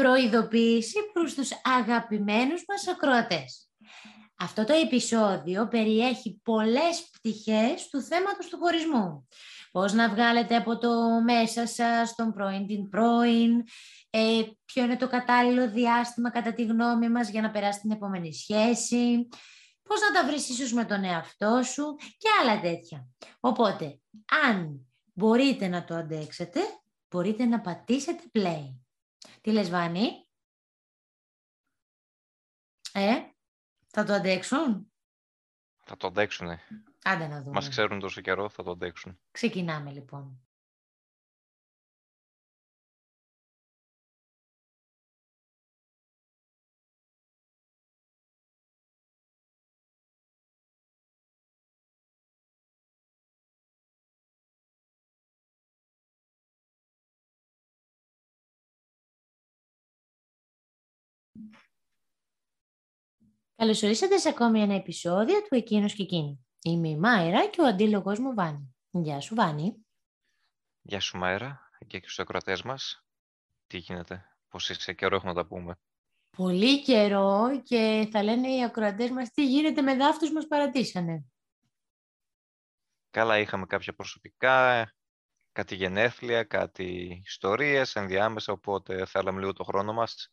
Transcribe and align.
προειδοποίηση 0.00 0.98
προς 1.12 1.34
τους 1.34 1.50
αγαπημένους 1.78 2.64
μας 2.68 2.88
ακροατές. 2.88 3.68
Αυτό 4.38 4.64
το 4.64 4.72
επεισόδιο 4.72 5.68
περιέχει 5.68 6.40
πολλές 6.42 7.08
πτυχές 7.12 7.88
του 7.90 8.02
θέματος 8.02 8.48
του 8.48 8.58
χωρισμού. 8.58 9.28
Πώς 9.72 9.92
να 9.92 10.08
βγάλετε 10.08 10.56
από 10.56 10.78
το 10.78 10.90
μέσα 11.24 11.66
σας 11.66 12.14
τον 12.14 12.32
πρώην 12.32 12.66
την 12.66 12.88
πρώην, 12.88 13.64
ε, 14.10 14.42
ποιο 14.64 14.84
είναι 14.84 14.96
το 14.96 15.08
κατάλληλο 15.08 15.70
διάστημα 15.70 16.30
κατά 16.30 16.52
τη 16.52 16.64
γνώμη 16.64 17.08
μας 17.08 17.28
για 17.28 17.40
να 17.40 17.50
περάσει 17.50 17.80
την 17.80 17.90
επόμενη 17.90 18.34
σχέση, 18.34 19.28
πώς 19.82 20.00
να 20.00 20.20
τα 20.20 20.26
βρεις 20.26 20.48
ίσως 20.48 20.72
με 20.72 20.84
τον 20.84 21.04
εαυτό 21.04 21.62
σου 21.62 21.96
και 22.18 22.28
άλλα 22.40 22.60
τέτοια. 22.60 23.06
Οπότε, 23.40 24.00
αν 24.46 24.86
μπορείτε 25.12 25.68
να 25.68 25.84
το 25.84 25.94
αντέξετε, 25.94 26.60
μπορείτε 27.10 27.44
να 27.44 27.60
πατήσετε 27.60 28.22
play. 28.38 28.79
Τι 29.40 29.52
λες 29.52 29.70
Βάνη; 29.70 30.28
Ε, 32.92 33.16
θα 33.86 34.04
το 34.04 34.12
αντέξουν; 34.12 34.92
Θα 35.82 35.96
το 35.96 36.06
αντέξουνε. 36.06 36.60
Άντε 37.04 37.26
να 37.26 37.38
δούμε. 37.42 37.54
Μας 37.54 37.68
ξέρουν 37.68 37.98
τόσο 37.98 38.20
καιρό, 38.20 38.48
θα 38.48 38.62
το 38.62 38.70
αντέξουν. 38.70 39.20
Ξεκινάμε 39.30 39.90
λοιπόν. 39.90 40.44
Καλώς 63.60 63.82
ορίσατε 63.82 64.18
σε 64.18 64.28
ακόμη 64.28 64.60
ένα 64.60 64.74
επεισόδιο 64.74 65.42
του 65.42 65.54
Εκείνος 65.54 65.94
και 65.94 66.02
Εκείνη. 66.02 66.46
Είμαι 66.62 66.88
η 66.88 66.96
Μάιρα 66.96 67.46
και 67.46 67.60
ο 67.60 67.66
αντίλογος 67.66 68.18
μου 68.18 68.34
Βάνη. 68.34 68.74
Γεια 68.90 69.20
σου 69.20 69.34
Βάνη. 69.34 69.86
Γεια 70.82 71.00
σου 71.00 71.18
Μάιρα 71.18 71.70
και 71.86 71.98
στους 71.98 72.18
ακροατές 72.18 72.62
μας. 72.62 73.04
Τι 73.66 73.78
γίνεται, 73.78 74.24
πώς 74.48 74.70
είσαι, 74.70 74.92
καιρό 74.92 75.16
έχουμε 75.16 75.32
να 75.32 75.42
τα 75.42 75.48
πούμε. 75.48 75.78
Πολύ 76.36 76.82
καιρό 76.82 77.60
και 77.64 78.08
θα 78.12 78.22
λένε 78.22 78.48
οι 78.48 78.64
ακροατές 78.64 79.10
μας 79.10 79.30
τι 79.30 79.46
γίνεται 79.46 79.82
με 79.82 79.96
δάφτους 79.96 80.32
μας 80.32 80.46
παρατήσανε. 80.46 81.24
Καλά, 83.10 83.38
είχαμε 83.38 83.66
κάποια 83.66 83.94
προσωπικά, 83.94 84.90
κάτι 85.52 85.74
γενέθλια, 85.74 86.44
κάτι 86.44 87.20
ιστορίες 87.24 87.96
ενδιάμεσα, 87.96 88.52
οπότε 88.52 89.06
θέλαμε 89.06 89.40
λίγο 89.40 89.52
το 89.52 89.64
χρόνο 89.64 89.92
μας 89.92 90.32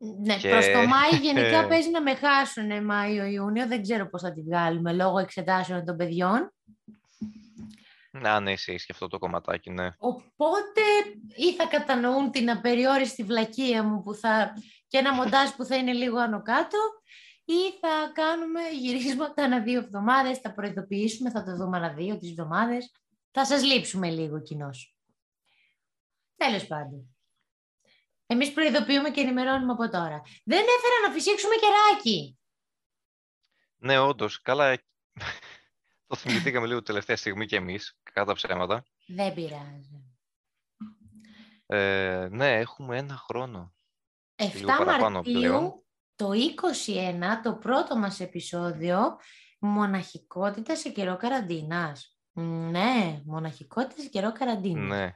ναι, 0.00 0.36
και... 0.36 0.48
προς 0.48 0.66
το 0.66 0.86
Μάη 0.86 1.20
γενικά 1.20 1.66
παίζει 1.68 1.90
να 1.90 2.02
με 2.02 2.14
χάσουν 2.14 2.84
Μάιο-Ιούνιο. 2.84 3.66
Δεν 3.66 3.82
ξέρω 3.82 4.08
πώς 4.08 4.22
θα 4.22 4.32
τη 4.32 4.42
βγάλουμε 4.42 4.92
λόγω 4.92 5.18
εξετάσεων 5.18 5.84
των 5.84 5.96
παιδιών. 5.96 6.52
Να, 8.12 8.40
ναι, 8.40 8.52
εσύ 8.52 8.74
και 8.74 8.92
αυτό 8.92 9.08
το 9.08 9.18
κομματάκι, 9.18 9.70
ναι. 9.70 9.88
Οπότε 9.98 10.80
ή 11.36 11.54
θα 11.54 11.66
κατανοούν 11.66 12.30
την 12.30 12.50
απεριόριστη 12.50 13.22
βλακεία 13.22 13.82
μου 13.82 14.02
που 14.02 14.14
θα... 14.14 14.52
και 14.88 14.98
ένα 14.98 15.14
μοντάζ 15.14 15.50
που 15.50 15.64
θα 15.64 15.76
είναι 15.76 15.92
λίγο 15.92 16.18
άνω 16.18 16.42
κάτω 16.42 16.78
ή 17.44 17.78
θα 17.80 18.10
κάνουμε 18.12 18.60
γυρίσματα 18.80 19.42
ανά 19.42 19.60
δύο 19.60 19.78
εβδομάδες, 19.78 20.38
θα 20.38 20.52
προειδοποιήσουμε, 20.52 21.30
θα 21.30 21.44
το 21.44 21.56
δούμε 21.56 21.76
ανά 21.76 21.92
δύο 21.92 22.16
τις 22.16 22.30
εβδομάδες. 22.30 22.92
Θα 23.30 23.44
σας 23.44 23.64
λείψουμε 23.64 24.10
λίγο 24.10 24.42
κοινώς. 24.42 24.94
Τέλος 26.36 26.66
πάντων. 26.66 27.19
Εμείς 28.30 28.52
προειδοποιούμε 28.52 29.10
και 29.10 29.20
ενημερώνουμε 29.20 29.72
από 29.72 29.88
τώρα. 29.88 30.22
Δεν 30.44 30.64
έφερα 30.78 31.08
να 31.08 31.12
φυσήξουμε 31.12 31.54
κεράκι. 31.54 32.38
Ναι, 33.76 33.98
όντως. 33.98 34.40
Καλά. 34.40 34.78
το 36.06 36.16
θυμηθήκαμε 36.16 36.66
λίγο 36.66 36.82
τελευταία 36.82 37.16
στιγμή 37.16 37.46
κι 37.46 37.54
εμείς, 37.54 37.98
κατά 38.12 38.32
ψέματα. 38.32 38.84
Δεν 39.06 39.34
πειράζει. 39.34 40.04
Ε, 41.66 42.28
ναι, 42.30 42.58
έχουμε 42.58 42.96
ένα 42.96 43.16
χρόνο. 43.16 43.74
7 44.36 44.62
Μαρτίου, 45.00 45.86
το 46.14 46.30
21, 46.30 47.22
το 47.42 47.54
πρώτο 47.54 47.96
μας 47.96 48.20
επεισόδιο, 48.20 49.16
μοναχικότητα 49.58 50.76
σε 50.76 50.88
καιρό 50.88 51.16
καραντίνας. 51.16 52.18
Ναι, 52.70 53.22
μοναχικότητα 53.24 54.02
σε 54.02 54.08
καιρό 54.08 54.32
καραντίνας. 54.32 54.88
Ναι. 54.88 55.14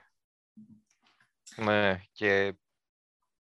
Ναι, 1.56 2.00
και 2.12 2.55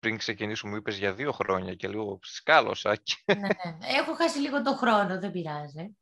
πριν 0.04 0.18
ξεκινήσουμε 0.18 0.70
μου 0.70 0.76
είπες 0.76 0.98
για 0.98 1.14
δύο 1.14 1.32
χρόνια 1.32 1.74
και 1.74 1.88
λίγο 1.88 2.18
σκάλωσα. 2.22 2.96
Και... 3.02 3.14
Ναι, 3.26 3.34
ναι. 3.34 3.76
Έχω 3.98 4.14
χάσει 4.14 4.38
λίγο 4.38 4.62
το 4.62 4.74
χρόνο, 4.74 5.18
δεν 5.18 5.30
πειράζει. 5.30 5.96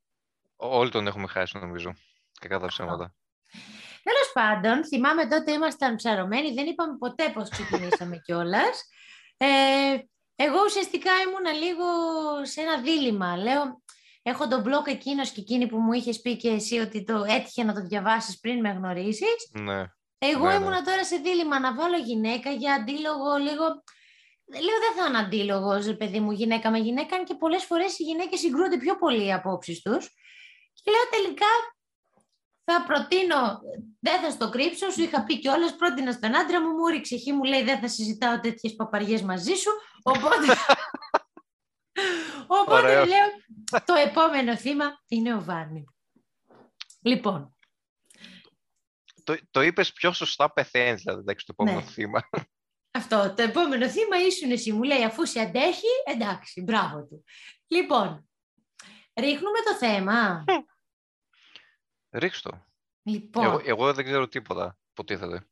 Όλοι 0.56 0.90
τον 0.90 1.06
έχουμε 1.06 1.26
χάσει 1.26 1.58
νομίζω, 1.58 1.94
κακά 2.40 2.58
τα 2.58 2.66
ψέματα. 2.66 3.14
Τέλος 4.02 4.30
πάντων, 4.32 4.86
θυμάμαι 4.86 5.26
τότε 5.26 5.52
ήμασταν 5.52 5.96
ψαρωμένοι, 5.96 6.52
δεν 6.52 6.66
είπαμε 6.66 6.96
ποτέ 6.98 7.30
πώς 7.34 7.48
ξεκινήσαμε 7.48 8.16
κιόλας. 8.24 8.88
Ε, 9.36 9.46
εγώ 10.36 10.56
ουσιαστικά 10.64 11.10
ήμουνα 11.26 11.52
λίγο 11.52 11.84
σε 12.42 12.60
ένα 12.60 12.80
δίλημα. 12.80 13.36
Λέω, 13.36 13.82
έχω 14.22 14.48
τον 14.48 14.64
blog 14.66 14.86
εκείνος 14.86 15.30
και 15.30 15.40
εκείνη 15.40 15.66
που 15.66 15.78
μου 15.78 15.92
είχες 15.92 16.20
πει 16.20 16.36
και 16.36 16.48
εσύ 16.48 16.78
ότι 16.78 17.04
το 17.04 17.24
έτυχε 17.28 17.64
να 17.64 17.74
το 17.74 17.80
διαβάσεις 17.80 18.40
πριν 18.40 18.60
με 18.60 18.70
γνωρίσεις. 18.70 19.50
Ναι. 19.52 19.84
Εγώ 20.24 20.48
ναι, 20.48 20.54
ήμουνα 20.54 20.82
τώρα 20.82 21.04
σε 21.04 21.16
δίλημα 21.16 21.58
να 21.58 21.74
βάλω 21.74 21.96
γυναίκα 21.96 22.50
για 22.50 22.74
αντίλογο 22.74 23.36
λίγο. 23.36 23.64
Λέω 24.46 24.78
δεν 24.84 24.94
θα 24.96 25.08
είναι 25.08 25.18
αντίλογος, 25.18 25.96
παιδί 25.96 26.20
μου, 26.20 26.32
γυναίκα 26.32 26.70
με 26.70 26.78
γυναίκα, 26.78 27.16
αν 27.16 27.24
και 27.24 27.34
πολλές 27.34 27.64
φορές 27.64 27.98
οι 27.98 28.02
γυναίκες 28.02 28.40
συγκρούονται 28.40 28.76
πιο 28.76 28.96
πολύ 28.98 29.24
οι 29.24 29.32
απόψεις 29.32 29.82
τους. 29.82 30.06
Και 30.72 30.90
λέω 30.90 31.22
τελικά 31.22 31.46
θα 32.64 32.84
προτείνω, 32.86 33.60
δεν 34.00 34.20
θα 34.20 34.30
στο 34.30 34.48
κρύψω, 34.48 34.90
σου 34.90 35.02
είχα 35.02 35.24
πει 35.24 35.38
κιόλας, 35.38 35.76
πρότεινα 35.76 36.12
στον 36.12 36.36
άντρα 36.36 36.60
μου, 36.60 36.68
μου 36.68 36.86
ρίξε 36.86 37.16
χή, 37.16 37.32
μου 37.32 37.44
λέει 37.44 37.62
δεν 37.62 37.78
θα 37.78 37.88
συζητάω 37.88 38.40
τέτοιες 38.40 38.74
παπαριές 38.74 39.22
μαζί 39.22 39.54
σου. 39.54 39.70
Οπότε. 40.02 40.46
Οπότε 42.60 43.04
λέω, 43.04 43.28
το 43.84 43.94
επόμενο 43.94 44.56
θύμα 44.56 45.02
είναι 45.08 45.34
ο 45.34 45.42
Βάνη. 45.42 45.84
Λοιπόν, 47.02 47.56
το, 49.24 49.38
το 49.50 49.60
είπες 49.60 49.92
πιο 49.92 50.12
σωστά 50.12 50.52
πεθαίνεις, 50.52 51.02
δηλαδή, 51.02 51.20
εντάξει, 51.20 51.46
το 51.46 51.54
επόμενο 51.58 51.84
ναι. 51.84 51.90
θύμα. 51.90 52.28
Αυτό, 52.94 53.34
το 53.36 53.42
επόμενο 53.42 53.88
θύμα 53.88 54.16
ήσουν 54.26 54.50
εσύ, 54.50 54.72
μου 54.72 54.82
λέει, 54.82 55.04
αφού 55.04 55.26
σε 55.26 55.40
αντέχει, 55.40 55.86
εντάξει, 56.04 56.62
μπράβο 56.62 57.06
του. 57.06 57.24
Λοιπόν, 57.66 58.28
ρίχνουμε 59.14 59.58
το 59.64 59.74
θέμα. 59.86 60.44
Ρίξτε 62.10 62.64
Λοιπόν. 63.02 63.44
Εγώ, 63.44 63.60
εγώ 63.64 63.92
δεν 63.92 64.04
ξέρω 64.04 64.28
τίποτα, 64.28 64.78
υποτίθεται. 64.90 65.46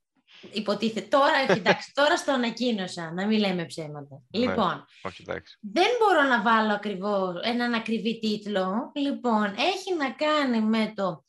Υποτίθεται. 0.53 1.09
Τώρα, 1.09 1.37
εντάξει, 1.49 1.93
τώρα 2.01 2.17
στο 2.17 2.33
ανακοίνωσα, 2.33 3.13
να 3.13 3.27
μην 3.27 3.39
λέμε 3.39 3.65
ψέματα. 3.65 4.23
Ναι, 4.31 4.47
λοιπόν, 4.47 4.87
όχι, 5.03 5.25
εντάξει. 5.27 5.59
δεν 5.61 5.89
μπορώ 5.99 6.23
να 6.23 6.43
βάλω 6.43 6.73
ακριβώς 6.73 7.41
έναν 7.43 7.75
ακριβή 7.75 8.19
τίτλο. 8.19 8.93
Λοιπόν, 8.95 9.45
έχει 9.45 9.95
να 9.99 10.11
κάνει 10.11 10.61
με 10.61 10.93
το 10.97 11.25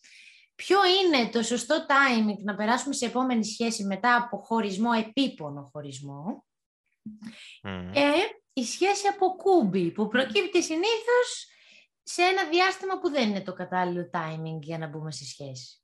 ποιο 0.61 0.77
είναι 0.85 1.29
το 1.29 1.43
σωστό 1.43 1.85
timing 1.87 2.43
να 2.43 2.55
περάσουμε 2.55 2.93
σε 2.93 3.05
επόμενη 3.05 3.45
σχέση 3.45 3.83
μετά 3.83 4.15
από 4.15 4.37
χωρισμό, 4.37 4.89
επίπονο 5.07 5.69
χωρισμό. 5.71 6.45
Mm. 7.63 7.91
Ε, 7.93 8.11
η 8.53 8.63
σχέση 8.63 9.07
από 9.07 9.35
κούμπι 9.35 9.91
που 9.91 10.07
προκύπτει 10.07 10.63
συνήθως 10.63 11.47
σε 12.03 12.21
ένα 12.21 12.49
διάστημα 12.49 12.99
που 12.99 13.09
δεν 13.09 13.29
είναι 13.29 13.41
το 13.41 13.53
κατάλληλο 13.53 14.09
timing 14.13 14.59
για 14.59 14.77
να 14.77 14.87
μπούμε 14.87 15.11
σε 15.11 15.25
σχέση. 15.25 15.81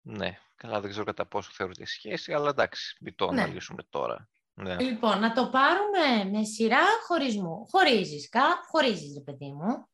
Ναι, 0.00 0.38
καλά 0.56 0.80
δεν 0.80 0.90
ξέρω 0.90 1.04
κατά 1.04 1.26
πόσο 1.26 1.50
θεωρείται 1.52 1.86
σχέση, 1.86 2.32
αλλά 2.32 2.48
εντάξει, 2.48 2.96
μην 3.00 3.14
το 3.14 3.30
ναι. 3.30 3.42
αναλύσουμε 3.42 3.82
τώρα. 3.90 4.28
Ναι. 4.54 4.80
Λοιπόν, 4.80 5.20
να 5.20 5.32
το 5.32 5.48
πάρουμε 5.48 6.30
με 6.30 6.44
σειρά 6.44 6.84
χωρισμού. 7.06 7.66
Χωρίζεις, 7.70 8.28
κα, 8.28 8.64
χωρίζεις 8.68 9.14
ρε 9.16 9.20
παιδί 9.20 9.52
μου. 9.52 9.88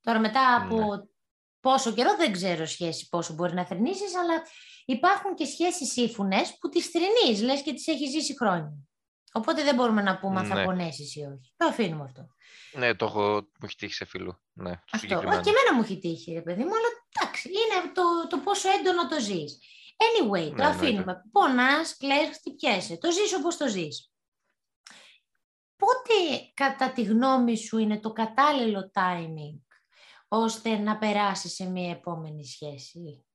Τώρα 0.00 0.18
μετά 0.18 0.56
από 0.56 0.76
ναι 0.76 1.16
πόσο 1.60 1.92
καιρό 1.92 2.16
δεν 2.16 2.32
ξέρω 2.32 2.66
σχέση 2.66 3.08
πόσο 3.08 3.34
μπορεί 3.34 3.54
να 3.54 3.66
θρυνήσεις, 3.66 4.14
αλλά 4.14 4.42
υπάρχουν 4.84 5.34
και 5.34 5.44
σχέσεις 5.44 5.92
σύμφωνες 5.92 6.56
που 6.60 6.68
τις 6.68 6.86
θρυνείς, 6.86 7.42
λες 7.42 7.62
και 7.62 7.72
τις 7.72 7.86
έχεις 7.86 8.10
ζήσει 8.10 8.36
χρόνια. 8.36 8.72
Οπότε 9.32 9.62
δεν 9.62 9.74
μπορούμε 9.74 10.02
να 10.02 10.18
πούμε 10.18 10.40
αν 10.40 10.46
θα 10.46 10.54
ναι. 10.54 10.64
πονέσεις 10.64 11.14
ή 11.14 11.20
όχι. 11.20 11.52
Το 11.56 11.66
αφήνουμε 11.66 12.04
αυτό. 12.04 12.26
Ναι, 12.72 12.94
το 12.94 13.04
έχω, 13.04 13.30
μου 13.30 13.64
έχει 13.64 13.74
τύχει 13.76 13.94
σε 13.94 14.04
φίλο. 14.04 14.40
Ναι, 14.52 14.80
αυτό. 14.92 15.06
Και 15.06 15.14
εμένα 15.14 15.74
μου 15.74 15.82
έχει 15.82 15.98
τύχει, 15.98 16.32
ρε 16.32 16.42
παιδί 16.42 16.62
μου, 16.62 16.74
αλλά 16.76 16.88
εντάξει, 17.12 17.48
είναι 17.48 17.92
το, 17.92 18.02
το 18.28 18.38
πόσο 18.38 18.68
έντονο 18.70 19.08
το 19.08 19.20
ζεις. 19.20 19.58
Anyway, 19.96 20.48
το 20.48 20.54
ναι, 20.54 20.66
αφήνουμε. 20.66 21.12
Ναι, 21.12 21.30
Πονάς, 21.32 21.96
κλαις, 21.96 22.36
χτυπιέσαι. 22.36 22.96
Το 22.96 23.12
ζεις 23.12 23.34
όπως 23.34 23.56
το 23.56 23.68
ζεις. 23.68 24.12
Πότε, 25.76 26.14
κατά 26.54 26.92
τη 26.92 27.02
γνώμη 27.02 27.56
σου, 27.56 27.78
είναι 27.78 28.00
το 28.00 28.12
κατάλληλο 28.12 28.90
timing 28.94 29.60
ώστε 30.28 30.76
να 30.76 30.98
περάσει 30.98 31.48
σε 31.48 31.64
μια 31.70 31.90
επόμενη 31.90 32.46
σχέση. 32.46 33.26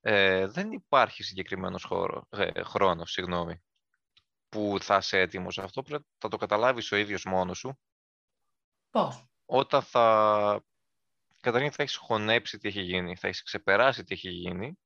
ε, 0.00 0.46
δεν 0.46 0.72
υπάρχει 0.72 1.22
συγκεκριμένος 1.22 1.84
χώρο, 1.84 2.26
ε, 2.30 2.62
χρόνος 2.62 3.12
συγγνώμη, 3.12 3.62
που 4.48 4.76
θα 4.80 4.96
είσαι 4.96 5.18
έτοιμος. 5.18 5.58
Αυτό 5.58 5.82
θα 6.18 6.28
το 6.28 6.36
καταλάβεις 6.36 6.92
ο 6.92 6.96
ίδιος 6.96 7.24
μόνος 7.24 7.58
σου. 7.58 7.78
Πώς; 8.90 9.26
Όταν 9.44 9.82
θα... 9.82 10.64
Καταρχήν 11.40 11.72
θα 11.72 11.82
έχεις 11.82 11.96
χωνέψει 11.96 12.58
τι 12.58 12.68
έχει 12.68 12.80
γίνει, 12.80 13.16
θα 13.16 13.26
έχεις 13.26 13.42
ξεπεράσει 13.42 14.04
τι 14.04 14.14
έχει 14.14 14.28
γίνει. 14.28 14.78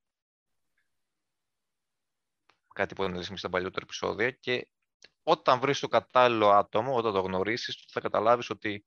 Κάτι 2.75 2.95
που 2.95 3.03
είναι 3.03 3.23
στα 3.23 3.49
παλιότερα 3.49 3.85
επεισόδια 3.85 4.31
και 4.31 4.69
όταν 5.23 5.61
βρεις 5.61 5.81
το 5.81 5.89
κατάλληλο 5.89 6.49
άτομο, 6.49 6.97
όταν 6.97 7.13
το 7.13 7.21
γνωρίσεις, 7.21 7.85
θα 7.89 8.01
καταλάβεις 8.01 8.51
ότι 8.51 8.87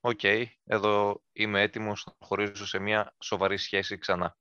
οκ, 0.00 0.20
εδώ 0.64 1.22
είμαι 1.32 1.62
έτοιμος 1.62 2.06
να 2.06 2.26
προχωρήσω 2.26 2.66
σε 2.66 2.78
μια 2.78 3.14
σοβαρή 3.18 3.56
σχέση 3.56 3.98
ξανά. 3.98 4.36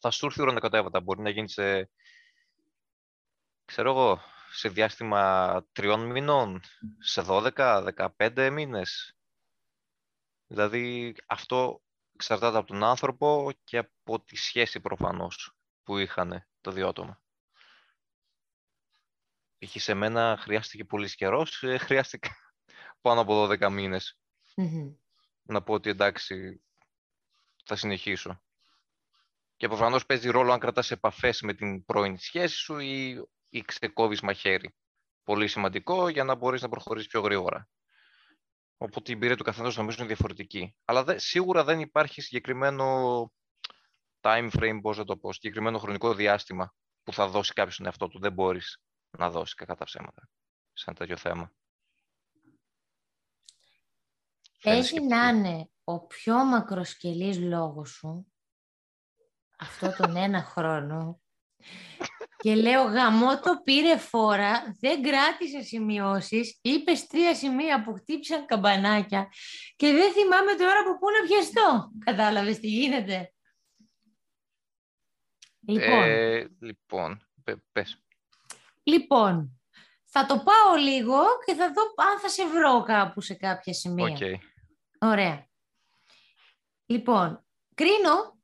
Θα 0.00 0.10
σου 0.10 0.26
έρθει 0.26 0.42
ουρανοκατέβατα, 0.42 1.00
μπορεί 1.00 1.20
να 1.20 1.30
γίνει 1.30 1.48
σε, 1.48 1.90
ξέρω 3.64 3.90
εγώ, 3.90 4.20
σε 4.52 4.68
διάστημα 4.68 5.64
τριών 5.72 6.00
μηνών, 6.00 6.60
σε 6.98 7.22
12, 7.26 8.12
15 8.16 8.50
μήνες. 8.52 9.14
Δηλαδή 10.46 11.14
αυτό 11.26 11.82
εξαρτάται 12.14 12.58
από 12.58 12.66
τον 12.66 12.84
άνθρωπο 12.84 13.52
και 13.64 13.78
από 13.78 14.20
τη 14.20 14.36
σχέση 14.36 14.80
προφανώς 14.80 15.56
που 15.82 15.98
είχαν 15.98 16.46
το 16.60 16.70
δύο 16.70 16.88
άτομα. 16.88 17.22
Είχε 19.58 19.78
σε 19.78 19.94
μένα 19.94 20.36
χρειάστηκε 20.40 20.84
πολύς 20.84 21.14
καιρός, 21.14 21.62
ε, 21.62 21.78
χρειάστηκε 21.78 22.30
πάνω 23.00 23.20
από 23.20 23.46
12 23.46 23.70
μηνες 24.56 24.96
Να 25.42 25.62
πω 25.62 25.72
ότι 25.72 25.90
εντάξει, 25.90 26.62
θα 27.64 27.76
συνεχίσω. 27.76 28.42
Και 29.56 29.68
προφανώς 29.68 30.06
παίζει 30.06 30.30
ρόλο 30.30 30.52
αν 30.52 30.58
κρατάς 30.58 30.90
επαφές 30.90 31.40
με 31.40 31.54
την 31.54 31.84
πρώην 31.84 32.18
σχέσης 32.18 32.58
σου 32.58 32.78
ή, 32.78 33.22
ή 33.48 33.60
ξεκόβεις 33.62 34.20
μαχαίρι. 34.20 34.74
Πολύ 35.22 35.48
σημαντικό 35.48 36.08
για 36.08 36.24
να 36.24 36.34
μπορείς 36.34 36.62
να 36.62 36.68
προχωρήσεις 36.68 37.08
πιο 37.08 37.20
γρήγορα. 37.20 37.68
Οπότε 38.76 39.10
η 39.10 39.14
εμπειρία 39.14 39.36
του 39.36 39.44
καθενός 39.44 39.76
νομίζω 39.76 39.96
είναι 39.98 40.06
διαφορετική. 40.06 40.76
Αλλά 40.84 41.04
δε, 41.04 41.18
σίγουρα 41.18 41.64
δεν 41.64 41.80
υπάρχει 41.80 42.20
συγκεκριμένο 42.20 43.22
time 44.20 44.50
frame, 44.50 44.78
πώς 44.82 44.98
να 44.98 45.04
το 45.04 45.16
πω, 45.16 45.32
συγκεκριμένο 45.32 45.78
χρονικό 45.78 46.14
διάστημα 46.14 46.74
που 47.02 47.12
θα 47.12 47.28
δώσει 47.28 47.52
κάποιος 47.52 47.76
τον 47.76 47.86
εαυτό 47.86 48.08
του. 48.08 48.18
Δεν 48.18 48.32
μπορείς 48.32 48.82
να 49.10 49.30
δώσεις 49.30 49.54
κακά 49.54 49.74
τα 49.74 49.84
ψέματα 49.84 50.28
σαν 50.72 50.94
τέτοιο 50.94 51.16
θέμα. 51.16 51.52
Έχει 54.62 55.00
να 55.00 55.28
είναι 55.28 55.70
ο 55.84 56.06
πιο 56.06 56.44
μακροσκελής 56.44 57.38
λόγος 57.38 57.90
σου 57.90 58.30
αυτό 59.60 59.94
τον 59.96 60.16
ένα 60.16 60.42
χρόνο 60.42 61.20
και 62.36 62.54
λέω 62.54 62.82
γαμό 62.82 63.40
το 63.40 63.60
πήρε 63.64 63.96
φόρα, 63.96 64.76
δεν 64.80 65.02
κράτησε 65.02 65.62
σημειώσεις, 65.62 66.58
είπες 66.62 67.06
τρία 67.06 67.34
σημεία 67.34 67.82
που 67.82 67.94
χτύπησαν 67.94 68.46
καμπανάκια 68.46 69.28
και 69.76 69.92
δεν 69.92 70.12
θυμάμαι 70.12 70.54
τώρα 70.54 70.80
από 70.80 70.98
πού 70.98 71.06
να 71.10 71.28
πιαστώ. 71.28 71.92
Κατάλαβες 72.04 72.58
τι 72.58 72.68
γίνεται. 72.68 73.32
Λοιπόν, 75.66 76.02
ε, 76.02 76.48
λοιπόν 76.60 77.28
πες. 77.72 78.02
Λοιπόν, 78.82 79.60
θα 80.04 80.26
το 80.26 80.34
πάω 80.34 80.76
λίγο 80.76 81.22
και 81.46 81.54
θα 81.54 81.72
δω 81.72 81.82
αν 82.12 82.18
θα 82.20 82.28
σε 82.28 82.48
βρω 82.48 82.82
κάπου 82.82 83.20
σε 83.20 83.34
κάποια 83.34 83.72
σημεία. 83.72 84.16
Okay. 84.20 84.34
Ωραία. 85.02 85.46
Λοιπόν, 86.86 87.44
κρίνω 87.74 88.38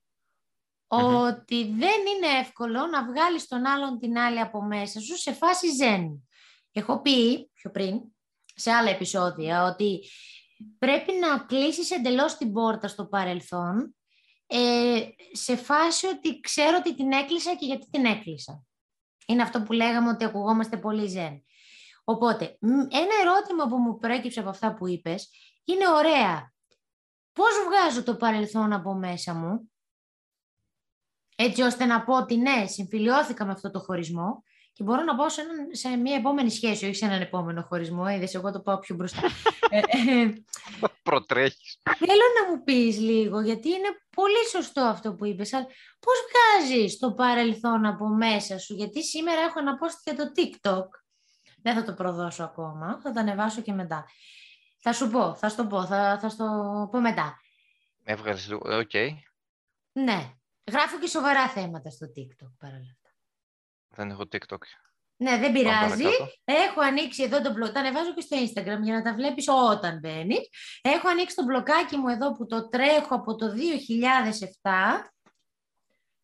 ότι 0.86 1.64
δεν 1.64 2.00
είναι 2.06 2.38
εύκολο 2.40 2.86
να 2.86 3.04
βγάλεις 3.04 3.48
τον 3.48 3.66
άλλον 3.66 3.98
την 3.98 4.18
άλλη 4.18 4.40
από 4.40 4.62
μέσα 4.62 5.00
σου 5.00 5.16
σε 5.16 5.32
φάση 5.32 5.68
ζεν. 5.74 6.28
Έχω 6.72 7.00
πει 7.00 7.50
πιο 7.52 7.70
πριν, 7.70 8.00
σε 8.54 8.70
άλλα 8.70 8.90
επεισόδια, 8.90 9.64
ότι 9.64 10.04
πρέπει 10.78 11.12
να 11.12 11.38
κλείσεις 11.38 11.90
εντελώς 11.90 12.36
την 12.36 12.52
πόρτα 12.52 12.88
στο 12.88 13.06
παρελθόν 13.06 13.96
ε, 14.46 15.00
σε 15.32 15.56
φάση 15.56 16.06
ότι 16.06 16.40
ξέρω 16.40 16.76
ότι 16.76 16.94
την 16.94 17.12
έκλεισα 17.12 17.54
και 17.54 17.66
γιατί 17.66 17.86
την 17.90 18.04
έκλεισα. 18.04 18.64
Είναι 19.26 19.42
αυτό 19.42 19.62
που 19.62 19.72
λέγαμε 19.72 20.08
ότι 20.08 20.24
ακουγόμαστε 20.24 20.76
πολύ 20.76 21.06
ζεν. 21.06 21.44
Οπότε, 22.04 22.58
ένα 22.90 23.14
ερώτημα 23.22 23.66
που 23.68 23.76
μου 23.76 23.98
προέκυψε 23.98 24.40
από 24.40 24.48
αυτά 24.48 24.74
που 24.74 24.88
είπες 24.88 25.30
είναι 25.66 25.88
ωραία. 25.88 26.52
Πώς 27.32 27.50
βγάζω 27.66 28.02
το 28.02 28.16
παρελθόν 28.16 28.72
από 28.72 28.94
μέσα 28.94 29.34
μου, 29.34 29.70
έτσι 31.36 31.62
ώστε 31.62 31.84
να 31.84 32.04
πω 32.04 32.16
ότι 32.16 32.36
ναι, 32.36 32.66
συμφιλιώθηκα 32.66 33.44
με 33.44 33.52
αυτό 33.52 33.70
το 33.70 33.80
χωρισμό 33.80 34.42
και 34.76 34.82
μπορώ 34.82 35.02
να 35.02 35.16
πάω 35.16 35.28
σε, 35.28 35.42
σε 35.70 35.96
μια 35.96 36.14
επόμενη 36.16 36.50
σχέση, 36.50 36.84
όχι 36.84 36.94
σε 36.94 37.04
έναν 37.04 37.20
επόμενο 37.20 37.62
χωρισμό. 37.62 38.08
Είδες, 38.08 38.34
εγώ 38.34 38.52
το 38.52 38.60
πάω 38.60 38.78
πιο 38.78 38.94
μπροστά. 38.94 39.20
ε, 39.70 39.78
ε, 39.78 40.32
Προτρέχεις. 41.02 41.78
Θέλω 41.98 42.22
να 42.40 42.50
μου 42.50 42.62
πεις 42.62 42.98
λίγο, 42.98 43.40
γιατί 43.40 43.68
είναι 43.68 43.88
πολύ 44.16 44.48
σωστό 44.50 44.80
αυτό 44.80 45.14
που 45.14 45.24
είπες, 45.24 45.52
αλλά 45.52 45.66
πώς 46.00 46.14
βγάζεις 46.28 46.98
το 46.98 47.12
παρελθόν 47.12 47.86
από 47.86 48.06
μέσα 48.08 48.58
σου, 48.58 48.74
γιατί 48.74 49.04
σήμερα 49.04 49.40
έχω 49.40 49.58
ένα 49.58 49.78
post 49.82 50.00
για 50.04 50.16
το 50.16 50.32
TikTok. 50.36 50.86
Δεν 51.62 51.74
θα 51.74 51.82
το 51.82 51.92
προδώσω 51.92 52.44
ακόμα, 52.44 53.00
θα 53.02 53.12
το 53.12 53.20
ανεβάσω 53.20 53.60
και 53.62 53.72
μετά. 53.72 54.04
Θα 54.88 54.94
σου 54.94 55.10
πω, 55.10 55.34
θα 55.34 55.48
σου 55.48 55.56
το 55.56 55.66
πω, 55.66 55.86
θα, 55.86 56.18
θα 56.20 56.28
στο 56.28 56.44
πω 56.90 57.00
μετά. 57.00 57.40
Έβγαλες 58.04 58.48
λίγο, 58.48 58.78
ok. 58.78 58.90
Okay. 58.92 59.08
Ναι, 59.92 60.32
γράφω 60.70 60.98
και 60.98 61.06
σοβαρά 61.06 61.48
θέματα 61.48 61.90
στο 61.90 62.06
TikTok 62.06 62.52
παρόλα 62.58 62.90
αυτά. 62.92 63.14
Δεν 63.88 64.10
έχω 64.10 64.22
TikTok. 64.32 64.62
Ναι, 65.16 65.38
δεν 65.38 65.52
πειράζει. 65.52 66.04
Έχω 66.44 66.80
ανοίξει 66.80 67.22
εδώ 67.22 67.42
το 67.42 67.52
blog. 67.52 67.72
Τα 67.72 67.80
ανεβάζω 67.80 68.14
και 68.14 68.20
στο 68.20 68.36
Instagram 68.36 68.80
για 68.82 68.94
να 68.94 69.02
τα 69.02 69.14
βλέπεις 69.14 69.48
όταν 69.48 69.98
μπαίνεις. 69.98 70.48
Έχω 70.82 71.08
ανοίξει 71.08 71.36
το 71.36 71.44
μπλογκάκι 71.44 71.96
μου 71.96 72.08
εδώ 72.08 72.32
που 72.32 72.46
το 72.46 72.68
τρέχω 72.68 73.14
από 73.14 73.34
το 73.36 73.46
2007 73.46 73.52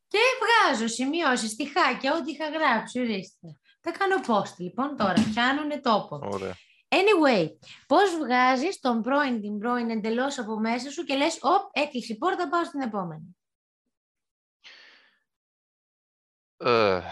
και 0.08 0.18
βγάζω 0.42 0.88
σημειώσεις, 0.88 1.50
στιχάκια, 1.50 2.14
ό,τι 2.14 2.30
είχα 2.30 2.48
γράψει. 2.48 3.00
Ορίστε. 3.00 3.56
Τα 3.80 3.90
κάνω 3.90 4.16
post 4.26 4.56
λοιπόν 4.56 4.96
τώρα. 4.96 5.14
Πιάνουν 5.32 5.82
τόπο. 5.82 6.20
Ωραία. 6.22 6.56
Anyway, 6.92 7.48
πώς 7.86 8.16
βγάζεις 8.16 8.80
τον 8.80 9.02
πρώην 9.02 9.40
την 9.40 9.58
πρώην 9.58 9.90
εντελώς 9.90 10.38
από 10.38 10.58
μέσα 10.58 10.90
σου 10.90 11.04
και 11.04 11.14
λες, 11.14 11.38
οπ, 11.40 11.70
έκλεισε 11.72 12.12
η 12.12 12.16
πόρτα, 12.16 12.48
πάω 12.48 12.64
στην 12.64 12.80
επόμενη. 12.80 13.36
Uh... 16.56 17.02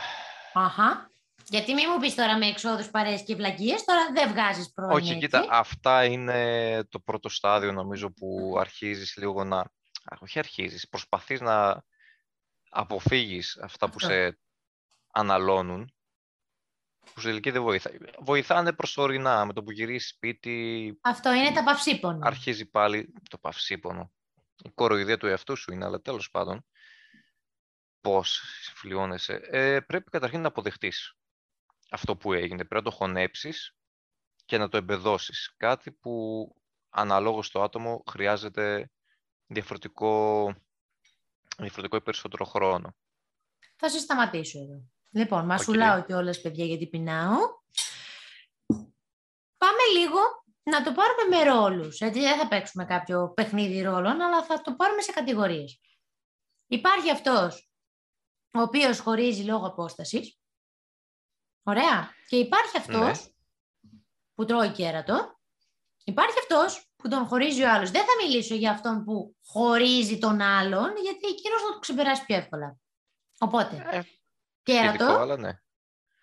Αχα. 0.53 1.11
Γιατί 1.49 1.75
μην 1.75 1.85
μου 1.93 2.01
πεις 2.01 2.15
τώρα 2.15 2.39
με 2.39 2.47
εξόδους, 2.47 2.91
παρέες 2.91 3.23
και 3.23 3.35
βλακίες, 3.35 3.85
τώρα 3.85 4.13
δεν 4.13 4.29
βγάζεις 4.31 4.73
πρώην 4.73 4.91
Όχι, 4.91 5.19
κοίτα, 5.19 5.47
αυτά 5.51 6.05
είναι 6.05 6.85
το 6.89 7.01
πρώτο 7.01 7.29
στάδιο 7.29 7.73
νομίζω 7.73 8.13
που 8.13 8.57
αρχίζεις 8.59 9.17
λίγο 9.17 9.45
να... 9.45 9.71
Όχι 10.19 10.39
αρχίζεις, 10.39 10.89
προσπαθείς 10.89 11.41
να 11.41 11.85
αποφύγεις 12.71 13.59
αυτά 13.63 13.91
που 13.91 13.99
σε 13.99 14.39
αναλώνουν, 15.13 15.95
που 17.15 17.21
σε 17.21 17.27
τελική 17.27 17.51
δεν 17.51 17.63
βοηθάει. 17.63 17.99
Βοηθάνε 18.19 18.73
προσωρινά, 18.73 19.45
με 19.45 19.53
το 19.53 19.63
που 19.63 19.71
γυρίσεις 19.71 20.09
σπίτι... 20.09 20.99
Αυτό 21.01 21.33
είναι 21.33 21.53
τα 21.53 21.65
παυσίπονα. 21.65 22.27
Αρχίζει 22.27 22.67
πάλι 22.67 23.13
το 23.31 23.39
παυσίπονο. 23.39 24.13
Η 24.65 24.71
κοροϊδία 24.71 25.17
του 25.19 25.27
εαυτού 25.27 25.57
σου 25.57 25.73
είναι, 25.73 25.85
αλλά 25.85 26.01
τέλος 26.01 26.31
πάντων, 26.31 26.67
πώς 28.01 28.43
συμφιλιώνεσαι. 28.63 29.41
Ε, 29.43 29.81
πρέπει 29.81 30.11
καταρχήν 30.11 30.41
να 30.41 30.49
αποδεχτείς 30.49 31.17
αυτό 31.91 32.17
που 32.17 32.33
έγινε. 32.33 32.65
Πρέπει 32.65 32.85
να 32.85 32.91
το 32.91 32.97
χωνέψεις 32.97 33.77
και 34.45 34.59
να 34.59 34.69
το 34.69 34.77
εμπεδώσεις. 34.77 35.55
Κάτι 35.57 35.93
που 35.93 36.45
αναλόγως 36.89 37.47
στο 37.47 37.63
άτομο 37.63 38.03
χρειάζεται 38.11 38.91
διαφορετικό, 39.47 40.55
διαφορετικό 41.59 41.97
ή 41.97 42.01
περισσότερο 42.01 42.45
χρόνο. 42.45 42.97
Θα 43.77 43.89
σε 43.89 43.99
σταματήσω 43.99 44.59
εδώ. 44.59 44.91
Λοιπόν, 45.11 45.45
μασουλάω 45.45 46.05
και 46.05 46.15
όλες 46.15 46.41
παιδιά 46.41 46.65
γιατί 46.65 46.87
πεινάω. 46.87 47.39
Πάμε 49.57 49.83
λίγο 49.99 50.19
να 50.63 50.83
το 50.83 50.93
πάρουμε 50.93 51.37
με 51.37 51.43
ρόλους. 51.43 52.01
Έτσι 52.01 52.21
δεν 52.21 52.39
θα 52.39 52.49
παίξουμε 52.49 52.85
κάποιο 52.85 53.33
παιχνίδι 53.33 53.81
ρόλων, 53.83 54.21
αλλά 54.21 54.45
θα 54.45 54.61
το 54.61 54.75
πάρουμε 54.75 55.01
σε 55.03 55.13
κατηγορίες. 55.13 55.81
Υπάρχει 56.67 57.11
αυτός 57.11 57.71
ο 58.53 58.61
οποίος 58.61 59.01
χωρίζει 59.01 59.43
λόγω 59.43 59.67
απόστασης. 59.67 60.39
Ωραία. 61.63 62.15
Και 62.27 62.37
υπάρχει 62.37 62.77
αυτός 62.77 63.25
ναι. 63.81 63.91
που 64.35 64.45
τρώει 64.45 64.71
κέρατο. 64.71 65.39
Υπάρχει 66.05 66.39
αυτός 66.39 66.93
που 66.97 67.09
τον 67.09 67.27
χωρίζει 67.27 67.63
ο 67.63 67.71
άλλος. 67.71 67.91
Δεν 67.91 68.05
θα 68.05 68.13
μιλήσω 68.23 68.55
για 68.55 68.71
αυτόν 68.71 69.05
που 69.05 69.37
χωρίζει 69.45 70.19
τον 70.19 70.41
άλλον, 70.41 70.97
γιατί 71.03 71.27
εκείνος 71.29 71.63
θα 71.63 71.73
το 71.73 71.79
ξεπεράσει 71.79 72.25
πιο 72.25 72.37
εύκολα. 72.37 72.77
Οπότε, 73.39 74.05
ε, 74.63 74.73
κέρατο, 74.73 75.37
ναι. 75.37 75.61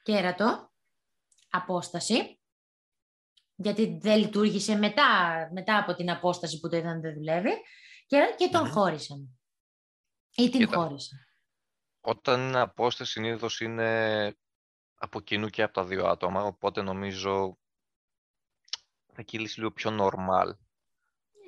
κέρατο, 0.04 0.72
απόσταση, 1.50 2.42
γιατί 3.56 3.98
δεν 4.02 4.18
λειτουργήσε 4.18 4.76
μετά, 4.76 5.04
μετά 5.54 5.78
από 5.78 5.96
την 5.96 6.12
απόσταση 6.12 6.60
που 6.60 6.70
το 6.70 6.78
είδαν 6.78 7.02
δεν 7.02 7.14
δουλεύει, 7.14 7.52
και, 8.08 8.36
και 8.38 8.50
τον 8.50 8.68
mm 8.68 8.72
χώρισαν. 8.72 9.40
Ή 10.36 10.50
την 10.50 10.74
χώρισαν. 10.74 11.20
Όταν 12.02 12.48
είναι 12.48 12.60
απόσταση 12.60 13.12
συνήθως 13.12 13.60
είναι 13.62 14.36
από 14.96 15.22
κοινού 15.22 15.48
και 15.48 15.64
από 15.64 15.74
τα 15.74 15.86
δύο 15.86 16.06
άτομα, 16.06 16.44
οπότε 16.44 16.82
νομίζω 16.82 17.58
θα 19.14 19.22
κύλησε 19.22 19.56
λίγο 19.58 19.72
πιο 19.72 19.98
normal. 20.00 20.52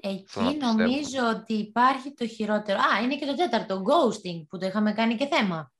Εκεί 0.02 0.58
νομίζω 0.58 1.30
ότι 1.30 1.54
υπάρχει 1.54 2.14
το 2.14 2.28
χειρότερο. 2.28 2.80
Α, 2.80 3.02
είναι 3.02 3.18
και 3.18 3.26
το 3.26 3.36
τέταρτο, 3.36 3.84
ghosting, 3.86 4.46
που 4.48 4.58
το 4.58 4.66
είχαμε 4.66 4.94
κάνει 4.94 5.16
και 5.16 5.28
θέμα. 5.28 5.74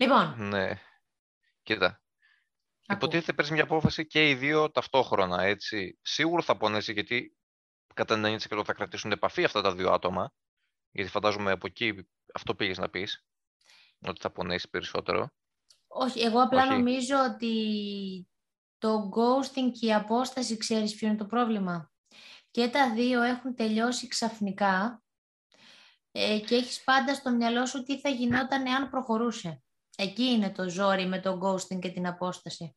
Λοιπόν. 0.00 0.34
Ναι. 0.38 0.80
Κοίτα. 1.62 1.86
Ακούω. 1.86 2.96
Υποτίθεται 2.96 3.32
παίρνεις 3.32 3.54
μια 3.54 3.62
απόφαση 3.62 4.06
και 4.06 4.28
οι 4.28 4.34
δύο 4.34 4.70
ταυτόχρονα, 4.70 5.42
έτσι. 5.42 5.98
Σίγουρα 6.02 6.42
θα 6.42 6.56
πονέσει, 6.56 6.92
γιατί 6.92 7.36
κατά 7.94 8.20
90% 8.24 8.62
θα 8.64 8.72
κρατήσουν 8.72 9.12
επαφή 9.12 9.44
αυτά 9.44 9.60
τα 9.60 9.74
δύο 9.74 9.90
άτομα. 9.90 10.32
Γιατί 10.90 11.10
φαντάζομαι 11.10 11.50
από 11.50 11.66
εκεί 11.66 12.08
αυτό 12.34 12.54
πήγες 12.54 12.78
να 12.78 12.88
πεις. 12.88 13.26
Ότι 14.06 14.20
θα 14.20 14.30
πονέσει 14.30 14.68
περισσότερο. 14.70 15.28
Όχι, 15.86 16.20
εγώ 16.20 16.42
απλά 16.42 16.64
νομίζω 16.64 17.16
ότι 17.34 17.54
το 18.78 19.10
ghosting 19.14 19.70
και 19.72 19.86
η 19.86 19.94
απόσταση, 19.94 20.56
ξέρεις 20.56 20.94
ποιο 20.94 21.08
είναι 21.08 21.16
το 21.16 21.26
πρόβλημα. 21.26 21.92
Και 22.50 22.68
τα 22.68 22.94
δύο 22.94 23.22
έχουν 23.22 23.54
τελειώσει 23.54 24.08
ξαφνικά 24.08 25.02
ε, 26.12 26.38
και 26.38 26.54
έχεις 26.54 26.84
πάντα 26.84 27.14
στο 27.14 27.30
μυαλό 27.30 27.66
σου 27.66 27.82
τι 27.82 28.00
θα 28.00 28.08
γινόταν 28.08 28.66
εάν 28.66 28.90
προχωρούσε. 28.90 29.62
Εκεί 30.00 30.22
είναι 30.22 30.50
το 30.50 30.68
ζόρι 30.68 31.06
με 31.06 31.20
το 31.20 31.38
ghosting 31.42 31.78
και 31.78 31.90
την 31.90 32.06
απόσταση. 32.06 32.76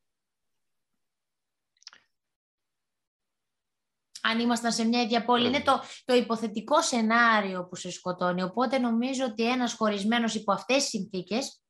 Αν 4.22 4.38
ήμασταν 4.38 4.72
σε 4.72 4.84
μια 4.84 5.02
ίδια 5.02 5.24
πόλη, 5.24 5.46
είναι 5.46 5.62
το, 5.62 5.82
το 6.04 6.14
υποθετικό 6.14 6.82
σενάριο 6.82 7.66
που 7.66 7.76
σε 7.76 7.90
σκοτώνει. 7.90 8.42
Οπότε 8.42 8.78
νομίζω 8.78 9.24
ότι 9.24 9.50
ένας 9.50 9.74
χωρισμένος 9.74 10.34
υπό 10.34 10.52
αυτές 10.52 10.76
τις 10.76 10.88
συνθήκες 10.88 11.62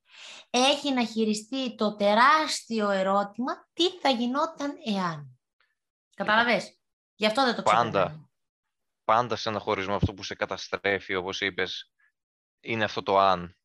έχει 0.50 0.92
να 0.92 1.04
χειριστεί 1.04 1.74
το 1.74 1.96
τεράστιο 1.96 2.90
ερώτημα 2.90 3.68
τι 3.72 3.90
θα 3.90 4.08
γινόταν 4.10 4.74
εάν. 4.84 5.38
Κατάλαβες; 6.14 6.78
Γι' 7.14 7.26
αυτό 7.26 7.44
δεν 7.44 7.54
το 7.54 7.62
ξέρω. 7.62 7.82
Πάντα, 7.82 8.30
πάντα 9.04 9.36
σε 9.36 9.48
ένα 9.48 9.58
χωρισμό 9.58 9.94
αυτό 9.94 10.14
που 10.14 10.22
σε 10.22 10.34
καταστρέφει, 10.34 11.14
όπως 11.14 11.40
είπες, 11.40 11.92
είναι 12.60 12.84
αυτό 12.84 13.02
το 13.02 13.18
αν. 13.18 13.56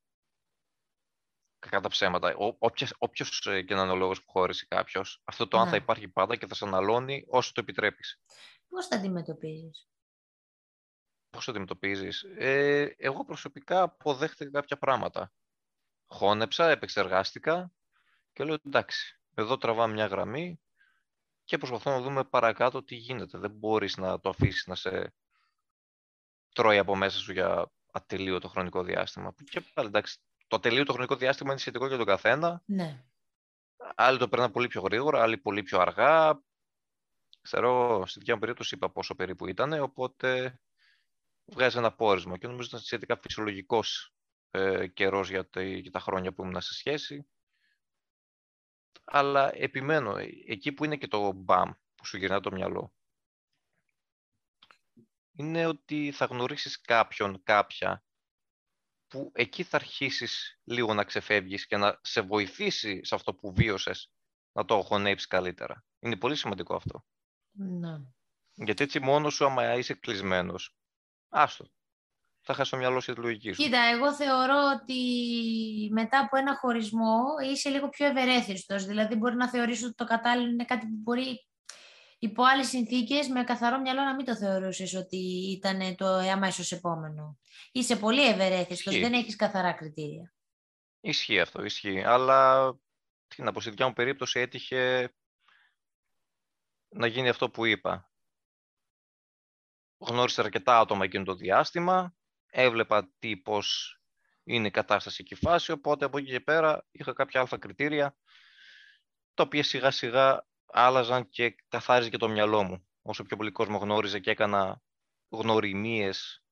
Κατά 1.69 1.89
ψέματα. 1.89 2.36
Όποιος, 2.57 2.93
όποιος 2.97 3.45
ε, 3.45 3.62
και 3.62 3.75
να 3.75 3.81
είναι 3.81 3.91
ο 3.91 3.95
λόγος 3.95 4.24
που 4.24 4.31
χώρισε 4.31 4.65
κάποιος, 4.69 5.21
αυτό 5.25 5.47
το 5.47 5.57
αν 5.57 5.65
θα 5.65 5.71
ναι. 5.71 5.77
υπάρχει 5.77 6.07
πάντα 6.07 6.36
και 6.36 6.47
θα 6.47 6.55
σε 6.55 6.65
αναλώνει 6.65 7.25
όσο 7.27 7.51
το 7.53 7.62
επιτρέπεις. 7.62 8.19
Πώς 8.69 8.88
θα 8.88 8.95
αντιμετωπίζεις; 8.95 9.88
Πώς 11.29 11.45
το 11.45 11.51
αντιμετωπίζεις; 11.51 12.24
Ε, 12.38 12.95
εγώ 12.97 13.25
προσωπικά 13.25 13.81
αποδέχτηκα 13.81 14.51
κάποια 14.51 14.77
πράγματα 14.77 15.31
χώνεψα, 16.07 16.69
επεξεργάστηκα 16.69 17.71
και 18.33 18.43
λέω 18.43 18.57
εντάξει, 18.65 19.19
εδώ 19.33 19.57
τραβάμε 19.57 19.93
μια 19.93 20.05
γραμμή 20.05 20.59
και 21.43 21.57
προσπαθούμε 21.57 21.95
να 21.95 22.01
δούμε 22.01 22.24
παρακάτω 22.24 22.83
τι 22.83 22.95
γίνεται. 22.95 23.38
Δεν 23.38 23.51
μπορείς 23.51 23.97
να 23.97 24.19
το 24.19 24.29
αφήσεις 24.29 24.67
να 24.67 24.75
σε 24.75 25.13
τρώει 26.53 26.77
από 26.77 26.95
μέσα 26.95 27.17
σου 27.17 27.31
για 27.31 27.71
ατελείωτο 27.91 28.47
χρονικό 28.47 28.83
διάστημα. 28.83 29.33
Και 29.50 29.62
πάλι 29.74 29.88
εντάξει, 29.88 30.19
το 30.47 30.55
ατελείωτο 30.55 30.93
χρονικό 30.93 31.15
διάστημα 31.15 31.51
είναι 31.51 31.59
σχετικό 31.59 31.87
για 31.87 31.97
τον 31.97 32.05
καθένα. 32.05 32.61
Ναι. 32.65 33.03
Άλλοι 33.95 34.17
το 34.17 34.29
παίρνουν 34.29 34.51
πολύ 34.51 34.67
πιο 34.67 34.81
γρήγορα, 34.81 35.21
άλλοι 35.21 35.37
πολύ 35.37 35.63
πιο 35.63 35.79
αργά. 35.79 36.41
Ξέρω, 37.41 38.03
στη 38.07 38.19
δικιά 38.19 38.33
μου 38.33 38.39
περίπτωση 38.39 38.75
είπα 38.75 38.91
πόσο 38.91 39.15
περίπου 39.15 39.47
ήταν, 39.47 39.73
οπότε 39.73 40.59
βγάζει 41.45 41.77
ένα 41.77 41.95
πόρισμα 41.95 42.37
και 42.37 42.47
νομίζω 42.47 42.65
ότι 42.65 42.75
ήταν 42.75 42.85
σχετικά 42.85 43.19
φυσιολογικός 43.21 44.13
ε, 44.51 44.87
καιρός 44.87 45.29
για, 45.29 45.49
τα 45.91 45.99
χρόνια 45.99 46.33
που 46.33 46.43
ήμουν 46.43 46.61
σε 46.61 46.73
σχέση. 46.73 47.27
Αλλά 49.03 49.51
επιμένω, 49.55 50.17
ε, 50.17 50.27
εκεί 50.47 50.71
που 50.71 50.85
είναι 50.85 50.97
και 50.97 51.07
το 51.07 51.31
μπαμ 51.31 51.71
που 51.95 52.05
σου 52.05 52.17
γυρνά 52.17 52.39
το 52.39 52.51
μυαλό, 52.51 52.93
είναι 55.31 55.65
ότι 55.65 56.11
θα 56.11 56.25
γνωρίσεις 56.25 56.81
κάποιον, 56.81 57.43
κάποια, 57.43 58.03
που 59.07 59.31
εκεί 59.33 59.63
θα 59.63 59.77
αρχίσεις 59.77 60.59
λίγο 60.63 60.93
να 60.93 61.03
ξεφεύγεις 61.03 61.67
και 61.67 61.77
να 61.77 61.99
σε 62.01 62.21
βοηθήσει 62.21 63.05
σε 63.05 63.15
αυτό 63.15 63.33
που 63.33 63.53
βίωσες 63.53 64.11
να 64.51 64.65
το 64.65 64.81
χωνέψεις 64.81 65.27
καλύτερα. 65.27 65.85
Είναι 65.99 66.15
πολύ 66.15 66.35
σημαντικό 66.35 66.75
αυτό. 66.75 67.05
Ναι. 67.51 67.97
Γιατί 68.53 68.83
έτσι 68.83 68.99
μόνος 68.99 69.33
σου, 69.33 69.45
άμα 69.45 69.73
είσαι 69.73 69.93
κλεισμένος, 69.93 70.75
άστο 71.29 71.65
θα 72.47 72.53
χάσει 72.53 72.71
το 72.71 72.77
μυαλό 72.77 72.99
σου 72.99 73.13
τη 73.13 73.19
λογική 73.21 73.51
σου. 73.51 73.63
Κοίτα, 73.63 73.79
εγώ 73.79 74.13
θεωρώ 74.13 74.57
ότι 74.81 74.99
μετά 75.91 76.19
από 76.19 76.37
ένα 76.37 76.55
χωρισμό 76.55 77.21
είσαι 77.51 77.69
λίγο 77.69 77.89
πιο 77.89 78.05
ευερέθιστος. 78.05 78.85
Δηλαδή, 78.85 79.15
μπορεί 79.15 79.35
να 79.35 79.49
θεωρήσει 79.49 79.85
ότι 79.85 79.93
το 79.93 80.05
κατάλληλο 80.05 80.49
είναι 80.49 80.65
κάτι 80.65 80.85
που 80.85 80.95
μπορεί 80.95 81.47
υπό 82.17 82.43
άλλες 82.43 82.67
συνθήκες 82.67 83.27
με 83.27 83.43
καθαρό 83.43 83.79
μυαλό 83.79 84.01
να 84.01 84.15
μην 84.15 84.25
το 84.25 84.36
θεωρούσες 84.36 84.93
ότι 84.93 85.17
ήταν 85.57 85.95
το 85.95 86.05
αμέσως 86.05 86.71
επόμενο. 86.71 87.39
Είσαι 87.71 87.95
πολύ 87.95 88.27
ευερέθιστος, 88.27 89.00
δεν 89.00 89.13
έχεις 89.13 89.36
καθαρά 89.36 89.74
κριτήρια. 89.74 90.33
Ισχύει 91.00 91.39
αυτό, 91.39 91.63
ισχύει. 91.63 92.03
Αλλά 92.03 92.71
τι 93.27 93.41
να 93.41 93.51
πω, 93.51 93.59
στη 93.59 93.69
δικιά 93.69 93.88
μου 93.88 93.93
περίπτωση 93.93 94.39
έτυχε 94.39 95.13
να 96.89 97.07
γίνει 97.07 97.29
αυτό 97.29 97.50
που 97.50 97.65
είπα. 97.65 98.12
Γνώρισα 99.97 100.41
αρκετά 100.41 100.79
άτομα 100.79 101.03
εκείνο 101.03 101.24
το 101.24 101.36
διάστημα 101.36 102.15
έβλεπα 102.50 103.12
τι, 103.19 103.38
πώς 103.38 104.00
είναι 104.43 104.67
η 104.67 104.71
κατάσταση 104.71 105.24
και 105.24 105.33
η 105.33 105.38
φάση, 105.38 105.71
οπότε 105.71 106.05
από 106.05 106.17
εκεί 106.17 106.31
και 106.31 106.39
πέρα 106.39 106.86
είχα 106.91 107.13
κάποια 107.13 107.39
αλφα 107.39 107.57
κριτήρια, 107.57 108.17
τα 109.33 109.43
οποία 109.43 109.63
σιγά 109.63 109.91
σιγά 109.91 110.47
άλλαζαν 110.67 111.29
και 111.29 111.55
καθάριζε 111.67 112.09
και 112.09 112.17
το 112.17 112.29
μυαλό 112.29 112.63
μου. 112.63 112.88
Όσο 113.01 113.24
πιο 113.24 113.38
πολύ 113.38 113.51
κόσμο 113.51 113.77
γνώριζε 113.77 114.19
και 114.19 114.31
έκανα 114.31 114.81
γνωριμίες 115.29 116.43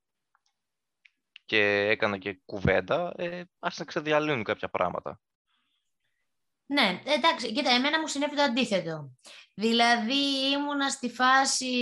και 1.46 1.88
έκανα 1.90 2.18
και 2.18 2.42
κουβέντα, 2.46 3.14
ε, 3.18 3.44
ας 3.60 3.78
να 3.78 3.86
ξεδιαλύνουν 3.86 4.44
κάποια 4.44 4.70
πράγματα. 4.70 5.20
Ναι, 6.66 7.02
εντάξει, 7.06 7.54
κοίτα, 7.54 7.70
εμένα 7.70 8.00
μου 8.00 8.08
συνέβη 8.08 8.36
το 8.36 8.42
αντίθετο. 8.42 9.18
Δηλαδή 9.54 10.52
ήμουνα 10.52 10.90
στη 10.90 11.10
φάση 11.10 11.74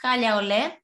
χάλια 0.00 0.36
ολέ, 0.36 0.78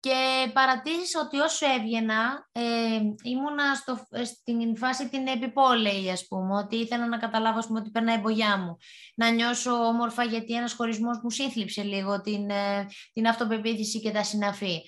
και 0.00 0.50
παρατήρησα 0.52 1.20
ότι 1.20 1.38
όσο 1.38 1.66
έβγαινα, 1.78 2.48
ε, 2.52 3.00
ήμουνα 3.22 3.74
στο, 3.74 4.06
στην 4.24 4.76
φάση 4.76 5.08
την 5.08 5.26
επιπόλαιη, 5.26 6.10
ας 6.10 6.26
πούμε, 6.26 6.56
ότι 6.56 6.76
ήθελα 6.76 7.06
να 7.06 7.18
καταλάβω, 7.18 7.58
ας 7.58 7.66
πούμε, 7.66 7.80
ότι 7.80 7.90
περνάει 7.90 8.16
η 8.16 8.20
μπογιά 8.20 8.58
μου. 8.58 8.76
Να 9.14 9.30
νιώσω 9.30 9.72
όμορφα, 9.72 10.24
γιατί 10.24 10.54
ένας 10.54 10.72
χωρισμός 10.72 11.18
μου 11.22 11.30
σύνθλιψε 11.30 11.82
λίγο 11.82 12.20
την, 12.20 12.50
ε, 12.50 12.86
την 13.12 13.26
αυτοπεποίθηση 13.26 14.00
και 14.00 14.10
τα 14.10 14.22
συναφή. 14.22 14.82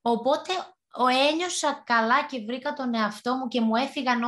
Οπότε 0.00 0.52
ο 0.94 1.06
ένιωσα 1.06 1.82
καλά 1.86 2.26
και 2.26 2.44
βρήκα 2.46 2.72
τον 2.72 2.94
εαυτό 2.94 3.34
μου 3.34 3.48
και 3.48 3.60
μου 3.60 3.76
έφυγαν 3.76 4.22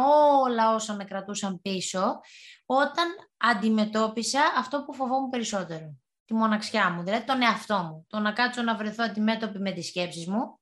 όλα 0.45 0.75
όσα 0.75 0.95
με 0.95 1.05
κρατούσαν 1.05 1.61
πίσω, 1.63 2.21
όταν 2.67 3.07
αντιμετώπισα 3.37 4.41
αυτό 4.57 4.85
που 4.85 4.95
φοβόμουν 4.95 5.31
περισσότερο 5.31 6.04
τη 6.25 6.35
μοναξιά 6.35 6.91
μου, 6.91 7.03
δηλαδή 7.03 7.25
τον 7.25 7.43
εαυτό 7.43 7.83
μου. 7.83 8.07
Το 8.09 8.19
να 8.19 8.33
κάτσω 8.33 8.63
να 8.63 8.77
βρεθώ 8.77 9.05
αντιμέτωπη 9.05 9.59
με 9.59 9.73
τις 9.73 9.87
σκέψεις 9.87 10.27
μου. 10.27 10.59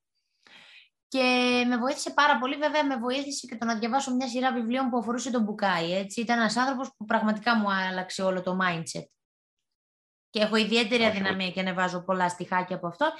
Και 1.07 1.63
με 1.67 1.77
βοήθησε 1.77 2.13
πάρα 2.13 2.39
πολύ, 2.39 2.55
βέβαια 2.55 2.85
με 2.85 2.97
βοήθησε 2.97 3.47
και 3.47 3.57
το 3.57 3.65
να 3.65 3.79
διαβάσω 3.79 4.15
μια 4.15 4.27
σειρά 4.27 4.53
βιβλίων 4.53 4.89
που 4.89 4.97
αφορούσε 4.97 5.31
τον 5.31 5.43
Μπουκάη. 5.43 5.93
Έτσι. 5.93 6.21
Ήταν 6.21 6.39
ένας 6.39 6.57
άνθρωπος 6.57 6.93
που 6.97 7.05
πραγματικά 7.05 7.55
μου 7.55 7.71
άλλαξε 7.71 8.23
όλο 8.23 8.41
το 8.41 8.57
mindset. 8.61 9.05
Και 10.29 10.39
έχω 10.39 10.55
ιδιαίτερη 10.55 11.05
αδυναμία 11.05 11.51
και 11.51 11.59
ανεβάζω 11.59 12.03
πολλά 12.03 12.29
στοιχάκια 12.29 12.75
από 12.75 12.87
αυτό. 12.87 13.11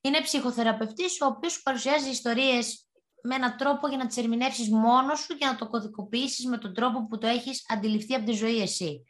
Είναι 0.00 0.20
ψυχοθεραπευτής, 0.20 1.20
ο 1.20 1.26
οποίος 1.26 1.52
σου 1.52 1.62
παρουσιάζει 1.62 2.08
ιστορίες 2.08 2.88
με 3.22 3.34
έναν 3.34 3.56
τρόπο 3.56 3.88
για 3.88 3.96
να 3.96 4.06
τις 4.06 4.16
ερμηνεύσεις 4.16 4.70
μόνος 4.70 5.20
σου 5.20 5.36
και 5.36 5.46
να 5.46 5.56
το 5.56 5.68
κωδικοποιήσεις 5.68 6.46
με 6.46 6.58
τον 6.58 6.74
τρόπο 6.74 7.06
που 7.06 7.18
το 7.18 7.26
έχεις 7.26 7.64
αντιληφθεί 7.68 8.14
από 8.14 8.24
τη 8.24 8.32
ζωή 8.32 8.60
εσύ. 8.60 9.04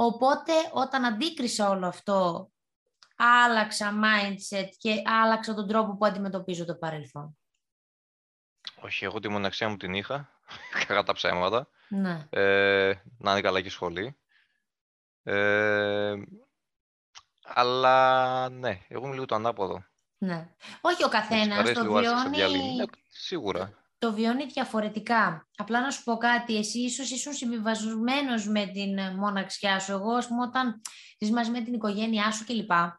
Οπότε 0.00 0.52
όταν 0.72 1.04
αντίκρισα 1.04 1.68
όλο 1.68 1.86
αυτό, 1.86 2.50
άλλαξα 3.16 3.92
mindset 4.02 4.68
και 4.78 5.02
άλλαξα 5.04 5.54
τον 5.54 5.68
τρόπο 5.68 5.96
που 5.96 6.06
αντιμετωπίζω 6.06 6.64
το 6.64 6.74
παρελθόν. 6.74 7.38
Όχι, 8.80 9.04
εγώ 9.04 9.18
τη 9.18 9.28
μοναξιά 9.28 9.68
μου 9.68 9.76
την 9.76 9.94
είχα, 9.94 10.40
κατά 10.86 11.02
τα 11.02 11.12
ψέματα. 11.12 11.68
Ναι. 11.88 12.26
Ε, 12.30 12.94
να 13.18 13.30
είναι 13.30 13.40
καλά 13.40 13.60
και 13.60 13.70
σχολή. 13.70 14.18
Ε, 15.22 16.14
αλλά 17.42 18.48
ναι, 18.48 18.84
εγώ 18.88 19.04
είμαι 19.04 19.14
λίγο 19.14 19.26
το 19.26 19.34
ανάποδο. 19.34 19.84
Ναι. 20.18 20.54
Όχι 20.80 21.04
ο 21.04 21.08
καθένας, 21.08 21.72
το 21.72 21.92
βιώνει... 21.92 22.76
Ναι, 22.76 22.84
σίγουρα 23.08 23.87
το 23.98 24.12
βιώνει 24.12 24.44
διαφορετικά. 24.44 25.48
Απλά 25.56 25.80
να 25.80 25.90
σου 25.90 26.02
πω 26.02 26.16
κάτι, 26.16 26.56
εσύ 26.56 26.78
ίσως 26.78 27.10
ήσουν 27.10 27.32
συμβιβασμένος 27.32 28.48
με 28.48 28.66
την 28.66 29.16
μοναξιά 29.16 29.80
σου. 29.80 29.92
Εγώ, 29.92 30.12
ας 30.12 30.26
πούμε, 30.26 30.42
όταν 30.42 30.80
ζεις 31.18 31.30
μαζί 31.30 31.50
με 31.50 31.60
την 31.60 31.74
οικογένειά 31.74 32.30
σου 32.30 32.44
κλπ. 32.44 32.70
Ε, 32.70 32.96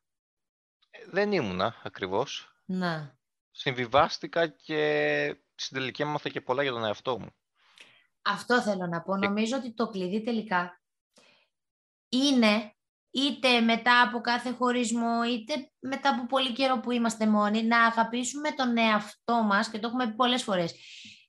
δεν 1.06 1.32
ήμουνα, 1.32 1.76
ακριβώς. 1.84 2.54
Ναι. 2.66 3.12
Συμβιβάστηκα 3.52 4.48
και 4.48 5.36
στην 5.56 5.78
τελική 5.78 6.02
έμαθα 6.02 6.30
και 6.30 6.42
πολλά 6.42 6.64
για 6.64 6.72
τον 6.72 6.86
εαυτό 6.86 7.20
μου. 7.20 7.30
Αυτό 8.22 8.62
θέλω 8.62 8.88
να 8.88 9.02
πω. 9.02 9.16
Νομίζω 9.16 9.58
ότι 9.58 9.74
το 9.74 9.88
κλειδί 9.88 10.24
τελικά 10.24 10.82
είναι 12.10 12.74
είτε 13.12 13.60
μετά 13.62 14.02
από 14.02 14.22
κάθε 14.22 14.52
χωρισμό, 14.52 15.24
είτε 15.24 15.72
μετά 15.80 16.10
από 16.10 16.26
πολύ 16.26 16.52
καιρό 16.52 16.80
που 16.80 16.92
είμαστε 16.92 17.28
μόνοι, 17.28 17.64
να 17.64 17.86
αγαπήσουμε 17.86 18.52
τον 18.52 18.78
εαυτό 18.78 19.44
μας, 19.44 19.70
και 19.70 19.80
το 19.80 19.88
έχουμε 19.88 20.08
πει 20.08 20.14
πολλές 20.14 20.44
φορές, 20.44 20.74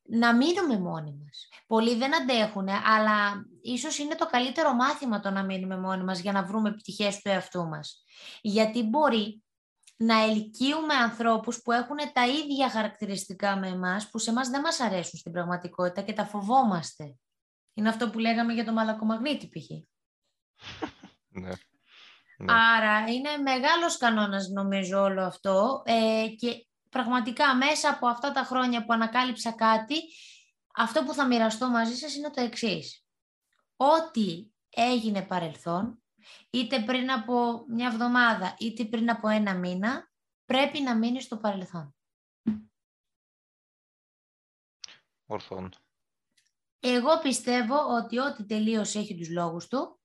να 0.02 0.36
μείνουμε 0.36 0.78
μόνοι 0.78 1.20
μας. 1.24 1.48
Πολλοί 1.66 1.94
δεν 1.94 2.16
αντέχουν, 2.16 2.68
αλλά 2.68 3.46
ίσως 3.62 3.98
είναι 3.98 4.14
το 4.14 4.26
καλύτερο 4.26 4.74
μάθημα 4.74 5.20
το 5.20 5.30
να 5.30 5.42
μείνουμε 5.42 5.78
μόνοι 5.78 6.04
μας 6.04 6.20
για 6.20 6.32
να 6.32 6.44
βρούμε 6.44 6.72
πτυχές 6.72 7.20
του 7.20 7.28
εαυτού 7.28 7.68
μας. 7.68 8.04
Γιατί 8.40 8.82
μπορεί 8.82 9.42
να 9.96 10.22
ελκύουμε 10.22 10.94
ανθρώπους 10.94 11.62
που 11.62 11.72
έχουν 11.72 11.96
τα 12.12 12.26
ίδια 12.26 12.70
χαρακτηριστικά 12.70 13.56
με 13.56 13.68
εμάς, 13.68 14.10
που 14.10 14.18
σε 14.18 14.30
εμάς 14.30 14.48
δεν 14.48 14.60
μας 14.60 14.80
αρέσουν 14.80 15.18
στην 15.18 15.32
πραγματικότητα 15.32 16.02
και 16.02 16.12
τα 16.12 16.24
φοβόμαστε. 16.24 17.16
Είναι 17.74 17.88
αυτό 17.88 18.10
που 18.10 18.18
λέγαμε 18.18 18.52
για 18.52 18.64
το 18.64 18.72
μαλακομαγνήτη 18.72 19.48
π.χ. 19.48 19.70
Ναι. 21.28 21.50
Ναι. 22.40 22.52
Άρα 22.52 23.08
είναι 23.08 23.36
μεγάλος 23.36 23.96
κανόνας 23.96 24.48
νομίζω 24.48 25.02
όλο 25.02 25.22
αυτό 25.22 25.82
ε, 25.84 26.26
και 26.38 26.66
πραγματικά 26.88 27.56
μέσα 27.56 27.90
από 27.90 28.06
αυτά 28.06 28.32
τα 28.32 28.42
χρόνια 28.42 28.84
που 28.84 28.92
ανακάλυψα 28.92 29.52
κάτι, 29.52 29.94
αυτό 30.74 31.04
που 31.04 31.12
θα 31.12 31.26
μοιραστώ 31.26 31.68
μαζί 31.68 31.94
σας 31.94 32.14
είναι 32.14 32.30
το 32.30 32.40
εξής. 32.40 33.04
Ό,τι 33.76 34.50
έγινε 34.70 35.22
παρελθόν, 35.22 36.02
είτε 36.50 36.80
πριν 36.80 37.10
από 37.10 37.64
μια 37.68 37.86
εβδομάδα, 37.86 38.54
είτε 38.58 38.84
πριν 38.84 39.10
από 39.10 39.28
ένα 39.28 39.54
μήνα, 39.54 40.10
πρέπει 40.44 40.80
να 40.80 40.96
μείνει 40.96 41.20
στο 41.20 41.36
παρελθόν. 41.36 41.94
Ορθόν. 45.26 45.72
Εγώ 46.80 47.18
πιστεύω 47.18 47.76
ότι 47.96 48.18
ό,τι 48.18 48.46
τελείωσε 48.46 48.98
έχει 48.98 49.16
τους 49.16 49.30
λόγους 49.30 49.66
του 49.66 49.99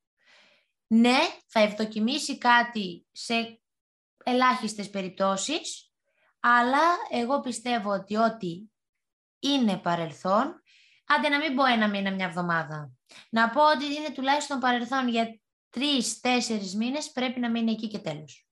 ναι, 0.88 1.18
θα 1.48 1.60
ευδοκιμήσει 1.60 2.38
κάτι 2.38 3.08
σε 3.12 3.62
ελάχιστες 4.24 4.90
περιπτώσεις, 4.90 5.92
αλλά 6.40 6.98
εγώ 7.12 7.40
πιστεύω 7.40 7.90
ότι 7.90 8.16
ό,τι 8.16 8.62
είναι 9.40 9.78
παρελθόν, 9.78 10.62
άντε 11.06 11.30
να 11.30 11.38
μην 11.38 11.56
πω 11.56 11.66
ένα 11.66 11.90
μήνα, 11.90 12.12
μια 12.12 12.26
εβδομάδα. 12.26 12.92
Να 13.30 13.50
πω 13.50 13.62
ότι 13.72 13.86
είναι 13.86 14.10
τουλάχιστον 14.10 14.60
παρελθόν 14.60 15.08
για 15.08 15.40
τρεις-τέσσερις 15.70 16.76
μήνες, 16.76 17.12
πρέπει 17.12 17.40
να 17.40 17.50
μείνει 17.50 17.72
εκεί 17.72 17.88
και 17.88 18.00
τέλος. 18.00 18.48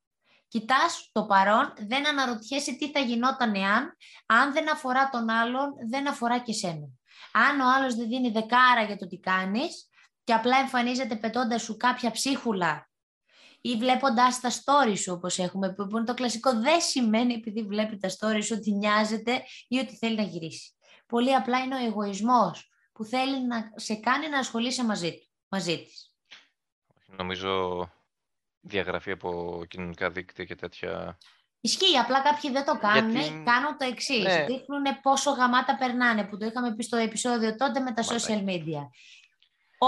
Κοιτάς 0.47 1.09
το 1.11 1.25
παρόν, 1.25 1.73
δεν 1.77 2.07
αναρωτιέσαι 2.07 2.73
τι 2.73 2.91
θα 2.91 2.99
γινόταν 2.99 3.53
εάν, 3.55 3.97
αν 4.25 4.53
δεν 4.53 4.71
αφορά 4.71 5.09
τον 5.09 5.29
άλλον, 5.29 5.73
δεν 5.89 6.07
αφορά 6.07 6.39
και 6.39 6.53
σένα. 6.53 6.87
Αν 7.33 7.59
ο 7.59 7.73
άλλος 7.75 7.95
δεν 7.95 8.07
δίνει 8.07 8.29
δεκάρα 8.31 8.83
για 8.83 8.97
το 8.97 9.07
τι 9.07 9.19
κάνεις, 9.19 9.89
και 10.23 10.33
απλά 10.33 10.57
εμφανίζεται 10.57 11.15
πετώντας 11.15 11.61
σου 11.61 11.77
κάποια 11.77 12.11
ψίχουλα 12.11 12.89
ή 13.61 13.77
βλέποντα 13.77 14.27
τα 14.41 14.51
stories 14.51 14.97
σου, 14.97 15.13
όπως 15.13 15.37
έχουμε 15.37 15.73
που 15.73 15.87
είναι 15.91 16.03
το 16.03 16.13
κλασικό, 16.13 16.59
δεν 16.59 16.81
σημαίνει 16.81 17.33
επειδή 17.33 17.63
βλέπει 17.63 17.97
τα 17.97 18.09
stories 18.09 18.47
ότι 18.51 18.71
νοιάζεται 18.71 19.43
ή 19.67 19.77
ότι 19.77 19.97
θέλει 19.97 20.15
να 20.15 20.23
γυρίσει. 20.23 20.71
Πολύ 21.05 21.35
απλά 21.35 21.59
είναι 21.59 21.75
ο 21.75 21.85
εγωισμός 21.85 22.69
που 22.91 23.03
θέλει 23.03 23.47
να 23.47 23.71
σε 23.75 23.95
κάνει 23.95 24.29
να 24.29 24.37
ασχολείσαι 24.37 24.83
μαζί, 24.83 25.13
του, 25.13 25.29
μαζί 25.47 25.83
της. 25.83 26.13
Νομίζω 27.05 27.89
διαγραφή 28.59 29.11
από 29.11 29.61
κοινωνικά 29.69 30.09
δίκτυα 30.09 30.45
και 30.45 30.55
τέτοια... 30.55 31.17
Ισχύει, 31.59 31.97
απλά 31.97 32.21
κάποιοι 32.21 32.51
δεν 32.51 32.65
το 32.65 32.77
κάνουν. 32.77 33.11
Γιατί... 33.11 33.43
Κάνουν 33.45 33.77
το 33.77 33.85
εξής. 33.85 34.23
Ναι. 34.23 34.45
Δείχνουν 34.45 34.83
πόσο 35.01 35.31
γαμάτα 35.31 35.75
περνάνε, 35.75 36.23
που 36.23 36.37
το 36.37 36.45
είχαμε 36.45 36.75
πει 36.75 36.83
στο 36.83 36.97
επεισόδιο 36.97 37.55
τότε 37.55 37.79
με 37.79 37.93
τα 37.93 38.03
social 38.03 38.45
media. 38.45 38.81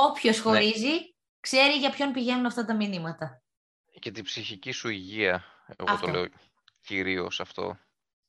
Όποιος 0.03 0.35
ναι. 0.37 0.43
χωρίζει, 0.43 1.15
ξέρει 1.39 1.77
για 1.77 1.89
ποιον 1.89 2.11
πηγαίνουν 2.11 2.45
αυτά 2.45 2.65
τα 2.65 2.75
μηνύματα. 2.75 3.43
Και 3.99 4.11
την 4.11 4.23
ψυχική 4.23 4.71
σου 4.71 4.89
υγεία, 4.89 5.43
εγώ 5.77 5.99
το 5.99 6.07
λέω 6.07 6.25
κυρίως 6.81 7.39
αυτό, 7.39 7.77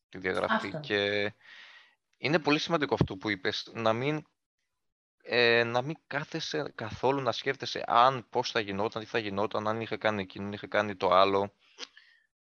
τη 0.08 0.18
διαγραφή. 0.18 0.80
Και 0.80 1.32
είναι 2.16 2.38
πολύ 2.38 2.58
σημαντικό 2.58 2.94
αυτό 2.94 3.16
που 3.16 3.30
είπες, 3.30 3.70
να 3.72 3.92
μην, 3.92 4.26
ε, 5.22 5.64
να 5.64 5.82
μην 5.82 5.96
κάθεσαι 6.06 6.72
καθόλου 6.74 7.20
να 7.20 7.32
σκέφτεσαι 7.32 7.84
αν 7.86 8.26
πώς 8.30 8.50
θα 8.50 8.60
γινόταν, 8.60 9.02
τι 9.02 9.08
θα 9.08 9.18
γινόταν, 9.18 9.68
αν 9.68 9.80
είχα 9.80 9.96
κάνει 9.96 10.22
εκείνο, 10.22 10.50
είχα 10.52 10.66
κάνει 10.66 10.96
το 10.96 11.10
άλλο. 11.10 11.52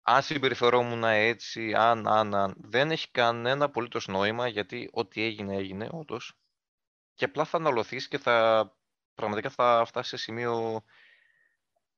Αν 0.03 0.23
συμπεριφερόμουν 0.23 1.05
έτσι, 1.05 1.75
αν, 1.75 2.09
αν, 2.09 2.35
αν. 2.35 2.55
Δεν 2.57 2.91
έχει 2.91 3.11
κανένα 3.11 3.65
απολύτως 3.65 4.07
νόημα, 4.07 4.49
γιατί 4.49 4.91
ό,τι 4.93 5.23
έγινε, 5.23 5.57
έγινε, 5.57 5.89
όντως. 5.91 6.37
Και 7.15 7.25
απλά 7.25 7.45
θα 7.45 7.57
αναλωθείς 7.57 8.09
και 8.09 8.19
θα 8.19 8.67
πραγματικά 9.15 9.51
θα 9.51 9.85
φτάσει 9.87 10.09
σε 10.09 10.17
σημείο 10.17 10.83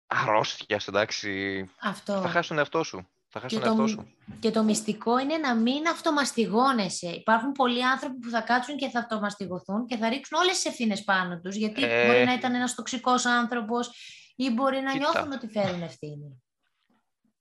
αρρώστιας, 0.06 0.88
εντάξει. 0.88 1.64
Αυτό. 1.80 2.20
Θα 2.20 2.28
χάσει 2.28 2.48
τον 2.48 2.58
εαυτό 2.58 2.82
σου. 2.82 3.08
Θα 3.28 3.40
χάσει 3.40 3.54
τον 3.54 3.68
εαυτό 3.68 3.86
σου. 3.86 4.14
Και 4.40 4.50
το 4.50 4.62
μυστικό 4.62 5.18
είναι 5.18 5.36
να 5.36 5.54
μην 5.54 5.86
αυτομαστιγώνεσαι. 5.88 7.08
Υπάρχουν 7.08 7.52
πολλοί 7.52 7.84
άνθρωποι 7.84 8.18
που 8.18 8.30
θα 8.30 8.40
κάτσουν 8.40 8.76
και 8.76 8.88
θα 8.88 8.98
αυτομαστιγωθούν 8.98 9.86
και 9.86 9.96
θα 9.96 10.08
ρίξουν 10.08 10.38
όλες 10.38 10.54
τις 10.54 10.64
ευθύνες 10.64 11.04
πάνω 11.04 11.40
τους, 11.40 11.54
γιατί 11.56 11.84
ε... 11.84 12.06
μπορεί 12.06 12.24
να 12.24 12.32
ήταν 12.32 12.54
ένας 12.54 12.74
τοξικός 12.74 13.24
άνθρωπος 13.24 13.90
ή 14.36 14.50
μπορεί 14.50 14.80
να 14.80 14.92
Κοίτα. 14.92 15.10
νιώθουν 15.10 15.32
ότι 15.32 15.48
φέρουν 15.48 15.82
ευθύνη. 15.82 16.42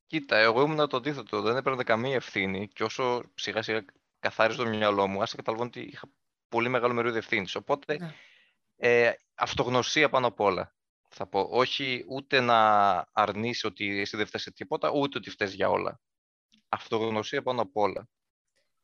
Κοίτα, 0.07 0.37
εγώ 0.37 0.61
ήμουν 0.61 0.87
το 0.89 0.97
αντίθετο. 0.97 1.41
Δεν 1.41 1.55
έπαιρνε 1.55 1.83
καμία 1.83 2.15
ευθύνη 2.15 2.67
και 2.67 2.83
όσο 2.83 3.23
σιγά 3.35 3.61
σιγά 3.61 3.85
καθάριζε 4.19 4.57
το 4.63 4.69
μυαλό 4.69 5.07
μου, 5.07 5.21
άσε 5.21 5.35
καταλαβαίνω 5.35 5.69
ότι 5.69 5.79
είχα 5.79 6.09
πολύ 6.49 6.69
μεγάλο 6.69 6.93
μερίδιο 6.93 7.17
ευθύνης. 7.17 7.55
Οπότε 7.55 7.97
ναι. 7.97 8.13
Ε, 8.85 9.11
αυτογνωσία 9.35 10.09
πάνω 10.09 10.27
απ' 10.27 10.39
όλα. 10.39 10.75
Θα 11.09 11.27
πω. 11.27 11.47
Όχι 11.51 12.05
ούτε 12.09 12.39
να 12.39 12.57
αρνήσει 13.11 13.67
ότι 13.67 13.99
εσύ 13.99 14.17
δεν 14.17 14.25
φταίει 14.25 14.41
σε 14.41 14.51
τίποτα, 14.51 14.91
ούτε 14.91 15.17
ότι 15.17 15.29
φταίει 15.29 15.47
για 15.47 15.69
όλα. 15.69 15.99
Αυτογνωσία 16.69 17.43
πάνω 17.43 17.61
απ' 17.61 17.77
όλα. 17.77 18.07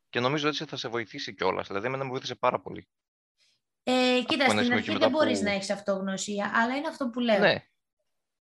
Και 0.09 0.19
νομίζω 0.19 0.47
έτσι 0.47 0.65
θα 0.65 0.77
σε 0.77 0.87
βοηθήσει 0.87 1.35
κιόλας. 1.35 1.67
Δηλαδή, 1.67 1.87
εμένα 1.87 2.03
με 2.03 2.09
βοήθησε 2.09 2.35
πάρα 2.35 2.59
πολύ. 2.59 2.87
Ε, 3.83 4.21
κοίτα, 4.27 4.49
στην 4.49 4.73
αρχή 4.73 4.97
δεν 4.97 5.09
μπορείς 5.09 5.41
να 5.41 5.51
έχεις 5.51 5.69
αυτογνωσία, 5.69 6.51
αλλά 6.55 6.75
είναι 6.75 6.87
αυτό 6.87 7.09
που 7.09 7.19
λέω. 7.19 7.39
Ναι. 7.39 7.63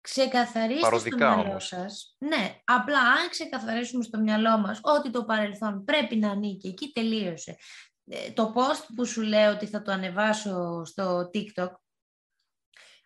Ξεκαθαρίστε 0.00 0.98
στο 0.98 1.16
μυαλό 1.16 1.58
σας. 1.58 2.16
Ναι, 2.18 2.60
απλά 2.64 3.00
αν 3.00 3.28
ξεκαθαρίσουμε 3.30 4.04
στο 4.04 4.20
μυαλό 4.20 4.58
μας 4.58 4.78
ότι 4.82 5.10
το 5.10 5.24
παρελθόν 5.24 5.84
πρέπει 5.84 6.16
να 6.16 6.30
ανήκει, 6.30 6.68
εκεί 6.68 6.92
τελείωσε. 6.92 7.56
Ε, 8.14 8.30
το 8.30 8.52
post 8.56 8.86
που 8.94 9.06
σου 9.06 9.22
λέω 9.22 9.52
ότι 9.52 9.66
θα 9.66 9.82
το 9.82 9.92
ανεβάσω 9.92 10.84
στο 10.84 11.30
TikTok, 11.34 11.70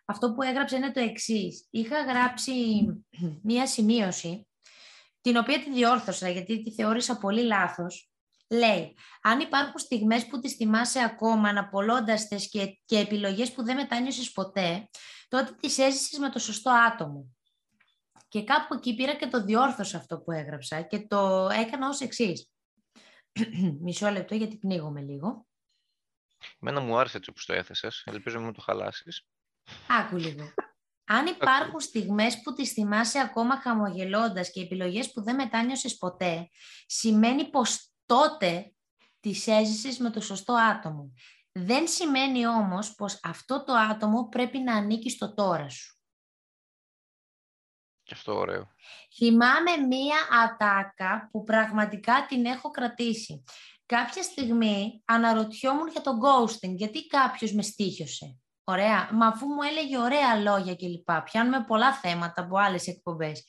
αυτό 0.05 0.33
που 0.33 0.41
έγραψε 0.41 0.75
είναι 0.75 0.91
το 0.91 0.99
εξής. 0.99 1.67
Είχα 1.69 2.01
γράψει 2.01 2.53
μία 3.43 3.67
σημείωση, 3.67 4.47
την 5.21 5.37
οποία 5.37 5.59
τη 5.59 5.71
διόρθωσα 5.71 6.29
γιατί 6.29 6.63
τη 6.63 6.71
θεώρησα 6.71 7.17
πολύ 7.17 7.41
λάθος. 7.41 8.11
Λέει, 8.49 8.97
αν 9.21 9.39
υπάρχουν 9.39 9.79
στιγμές 9.79 10.25
που 10.25 10.39
τις 10.39 10.53
θυμάσαι 10.53 11.03
ακόμα 11.03 11.49
αναπολώντας 11.49 12.27
τες 12.27 12.49
και, 12.49 12.79
και 12.85 12.97
επιλογές 12.99 13.51
που 13.51 13.63
δεν 13.63 13.75
μετάνιωσες 13.75 14.31
ποτέ, 14.31 14.89
τότε 15.27 15.55
τις 15.59 15.77
έζησες 15.77 16.19
με 16.19 16.29
το 16.29 16.39
σωστό 16.39 16.71
άτομο. 16.71 17.35
Και 18.27 18.43
κάπου 18.43 18.73
εκεί 18.73 18.95
πήρα 18.95 19.15
και 19.15 19.27
το 19.27 19.43
διόρθωσα 19.43 19.97
αυτό 19.97 20.19
που 20.19 20.31
έγραψα 20.31 20.81
και 20.81 21.07
το 21.07 21.49
έκανα 21.51 21.87
ως 21.87 21.99
εξής. 21.99 22.51
Μισό 23.83 24.09
λεπτό 24.09 24.35
γιατί 24.35 24.57
πνίγομαι 24.57 25.01
λίγο. 25.01 25.47
Εμένα 26.61 26.79
μου 26.79 26.97
άρεσε 26.97 27.17
έτσι 27.17 27.29
όπως 27.29 27.45
το 27.45 27.53
έθεσες. 27.53 28.03
Ελπίζω 28.05 28.39
μην 28.39 28.53
το 28.53 28.61
χαλάσεις. 28.61 29.27
Άκου 29.87 30.17
λίγο. 30.17 30.53
Αν 31.09 31.25
υπάρχουν 31.25 31.79
στιγμές 31.79 32.41
που 32.41 32.53
τις 32.53 32.71
θυμάσαι 32.71 33.19
ακόμα 33.19 33.61
χαμογελώντας 33.61 34.51
και 34.51 34.61
επιλογές 34.61 35.11
που 35.11 35.23
δεν 35.23 35.35
μετάνιωσες 35.35 35.97
ποτέ, 35.97 36.49
σημαίνει 36.85 37.49
πως 37.49 37.89
τότε 38.05 38.71
τις 39.19 39.47
έζησες 39.47 39.97
με 39.97 40.09
το 40.09 40.21
σωστό 40.21 40.53
άτομο. 40.53 41.13
Δεν 41.51 41.87
σημαίνει 41.87 42.47
όμως 42.47 42.95
πως 42.95 43.19
αυτό 43.23 43.63
το 43.63 43.73
άτομο 43.73 44.27
πρέπει 44.27 44.59
να 44.59 44.75
ανήκει 44.75 45.09
στο 45.09 45.33
τώρα 45.33 45.69
σου. 45.69 45.96
Και 48.07 48.13
αυτό 48.13 48.35
ωραίο. 48.35 48.67
Θυμάμαι 49.15 49.77
μία 49.87 50.15
ατάκα 50.43 51.29
που 51.31 51.43
πραγματικά 51.43 52.25
την 52.27 52.45
έχω 52.45 52.69
κρατήσει. 52.69 53.43
Κάποια 53.85 54.23
στιγμή 54.23 55.01
αναρωτιόμουν 55.05 55.87
για 55.87 56.01
το 56.01 56.11
ghosting, 56.23 56.73
γιατί 56.75 57.07
κάποιος 57.07 57.51
με 57.51 57.61
στήχιωσε. 57.61 58.37
Ωραία. 58.63 59.09
Μα 59.13 59.27
αφού 59.27 59.47
μου 59.47 59.61
έλεγε 59.61 59.97
ωραία 59.97 60.35
λόγια 60.35 60.75
κλπ. 60.75 61.21
Πιάνουμε 61.23 61.63
πολλά 61.67 61.93
θέματα 61.93 62.41
από 62.41 62.57
άλλες 62.57 62.87
εκπομπές. 62.87 63.45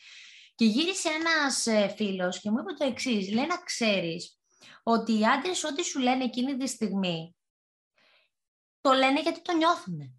Και 0.54 0.64
γύρισε 0.64 1.08
ένας 1.08 1.66
ε, 1.66 1.94
φίλος 1.96 2.40
και 2.40 2.50
μου 2.50 2.58
είπε 2.58 2.72
το 2.72 2.84
εξής. 2.84 3.32
Λέει 3.32 3.46
να 3.46 3.56
ξέρεις 3.56 4.38
ότι 4.82 5.18
οι 5.18 5.24
άντρες 5.24 5.64
ό,τι 5.64 5.82
σου 5.84 5.98
λένε 5.98 6.24
εκείνη 6.24 6.56
τη 6.56 6.66
στιγμή, 6.66 7.36
το 8.80 8.92
λένε 8.92 9.20
γιατί 9.20 9.42
το 9.42 9.56
νιώθουν 9.56 10.17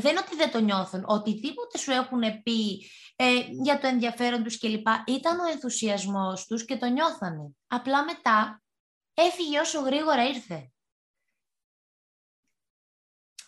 δεν 0.00 0.10
είναι 0.10 0.20
ότι 0.26 0.36
δεν 0.36 0.50
το 0.50 0.60
νιώθουν. 0.60 1.04
Οτιδήποτε 1.06 1.78
σου 1.78 1.90
έχουν 1.90 2.20
πει 2.42 2.90
ε, 3.16 3.38
για 3.62 3.80
το 3.80 3.86
ενδιαφέρον 3.86 4.42
τους 4.42 4.58
κλπ. 4.58 4.86
Ήταν 5.06 5.40
ο 5.40 5.46
ενθουσιασμός 5.50 6.46
τους 6.46 6.64
και 6.64 6.76
το 6.76 6.86
νιώθανε. 6.86 7.50
Απλά 7.66 8.04
μετά 8.04 8.62
έφυγε 9.14 9.58
όσο 9.60 9.80
γρήγορα 9.80 10.26
ήρθε. 10.26 10.72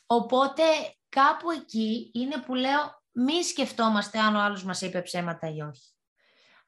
Οπότε 0.06 0.62
κάπου 1.08 1.50
εκεί 1.50 2.10
είναι 2.14 2.40
που 2.40 2.54
λέω 2.54 3.02
μη 3.12 3.42
σκεφτόμαστε 3.42 4.18
αν 4.18 4.34
ο 4.34 4.40
άλλος 4.40 4.64
μας 4.64 4.80
είπε 4.80 5.02
ψέματα 5.02 5.48
ή 5.48 5.60
όχι. 5.60 5.94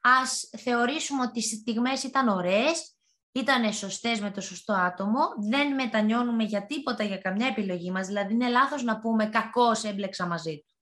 Ας 0.01 0.49
θεωρήσουμε 0.57 1.21
ότι 1.21 1.39
οι 1.39 1.41
στιγμές 1.41 2.03
ήταν 2.03 2.27
ωραίες, 2.27 2.92
ήταν 3.33 3.73
σωστές 3.73 4.19
με 4.19 4.31
το 4.31 4.41
σωστό 4.41 4.73
άτομο, 4.73 5.19
δεν 5.49 5.73
μετανιώνουμε 5.73 6.43
για 6.43 6.65
τίποτα 6.65 7.03
για 7.03 7.17
καμιά 7.17 7.47
επιλογή 7.47 7.91
μας, 7.91 8.07
δηλαδή 8.07 8.33
είναι 8.33 8.49
λάθος 8.49 8.83
να 8.83 8.99
πούμε 8.99 9.25
κακώς 9.25 9.83
έμπλεξα 9.83 10.27
μαζί 10.27 10.57
του. 10.57 10.73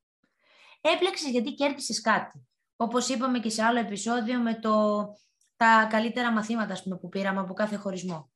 Έπλεξες 0.81 1.29
γιατί 1.29 1.53
κέρδισες 1.53 2.01
κάτι. 2.01 2.47
Όπως 2.75 3.09
είπαμε 3.09 3.39
και 3.39 3.49
σε 3.49 3.63
άλλο 3.63 3.79
επεισόδιο 3.79 4.39
με 4.39 4.59
το, 4.59 5.05
τα 5.55 5.87
καλύτερα 5.89 6.31
μαθήματα 6.31 6.81
πούμε, 6.83 6.97
που 6.97 7.09
πήραμε 7.09 7.39
από 7.39 7.53
κάθε 7.53 7.75
χωρισμό. 7.75 8.31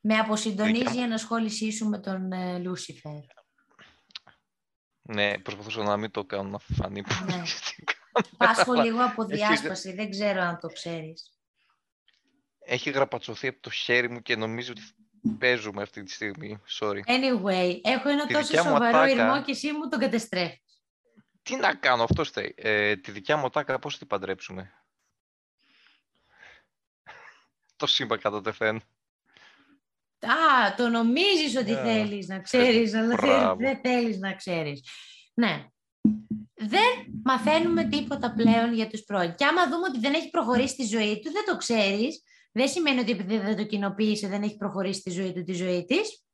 Με 0.00 0.18
αποσυντονίζει 0.18 0.98
η 0.98 1.02
ενασχόλησή 1.02 1.72
σου 1.72 1.88
με 1.88 1.98
τον 1.98 2.32
ε, 2.32 2.58
Λούσιφερ. 2.58 3.20
Ναι, 5.02 5.38
προσπαθούσα 5.38 5.82
να 5.82 5.96
μην 5.96 6.10
το 6.10 6.24
κάνω 6.24 6.48
να 6.48 6.58
φανεί 6.58 7.02
ναι. 7.24 7.42
Πάσχω 8.36 8.72
λίγο 8.72 9.04
από 9.04 9.24
διάσπαση, 9.24 9.92
δεν 9.92 10.10
ξέρω 10.10 10.40
αν 10.40 10.58
το 10.60 10.68
ξέρεις. 10.68 11.35
Έχει 12.68 12.90
γραπατσωθεί 12.90 13.46
από 13.46 13.60
το 13.60 13.70
χέρι 13.70 14.10
μου 14.10 14.22
και 14.22 14.36
νομίζω 14.36 14.72
ότι 14.72 14.82
παίζουμε 15.38 15.82
αυτή 15.82 16.02
τη 16.02 16.12
στιγμή. 16.12 16.60
Sorry. 16.80 17.00
Anyway, 17.06 17.80
έχω 17.82 18.08
ένα 18.08 18.26
τόσο 18.26 18.56
σοβαρό 18.56 19.04
ήρμο 19.04 19.42
και 19.42 19.50
εσύ 19.50 19.72
μου 19.72 19.88
τον 19.88 19.98
κατεστρέφεις. 19.98 20.82
Τι 21.42 21.56
να 21.56 21.74
κάνω, 21.74 22.02
αυτό 22.02 22.24
θέλει. 22.24 22.54
Ε, 22.56 22.96
τη 22.96 23.10
δικιά 23.10 23.36
μου 23.36 23.48
τάκα 23.48 23.78
πώς 23.78 23.92
θα 23.92 23.98
την 23.98 24.06
παντρέψουμε; 24.06 24.72
το 27.76 27.86
σύμπαν 27.86 28.20
κατά 28.20 28.40
τεφέν. 28.40 28.76
Α, 30.20 30.74
το 30.76 30.88
νομίζεις 30.88 31.56
ότι 31.56 31.72
yeah. 31.72 31.82
θέλεις 31.84 32.26
να 32.26 32.38
ξέρεις, 32.38 32.94
αλλά 32.94 33.54
δεν 33.56 33.80
θέλεις 33.82 34.18
να 34.18 34.34
ξέρεις. 34.34 34.88
Ναι. 35.34 35.66
Δεν 36.54 36.82
μαθαίνουμε 37.24 37.84
τίποτα 37.84 38.32
πλέον 38.32 38.74
για 38.74 38.88
τους 38.88 39.04
πρώην. 39.04 39.34
Και 39.34 39.44
άμα 39.44 39.68
δούμε 39.68 39.86
ότι 39.88 39.98
δεν 39.98 40.14
έχει 40.14 40.30
προχωρήσει 40.30 40.76
τη 40.76 40.84
ζωή 40.84 41.20
του, 41.20 41.32
δεν 41.32 41.44
το 41.46 41.56
ξέρεις. 41.56 42.22
Δεν 42.56 42.68
σημαίνει 42.68 43.00
ότι 43.00 43.10
επειδή 43.10 43.38
δεν 43.38 43.56
το 43.56 43.64
κοινοποίησε 43.64 44.28
δεν 44.28 44.42
έχει 44.42 44.56
προχωρήσει 44.56 45.02
τη 45.02 45.10
ζωή 45.10 45.32
του 45.32 45.42
τη 45.42 45.52
ζωή 45.52 45.84
της. 45.84 46.24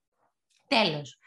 Τέλος. 0.69 1.19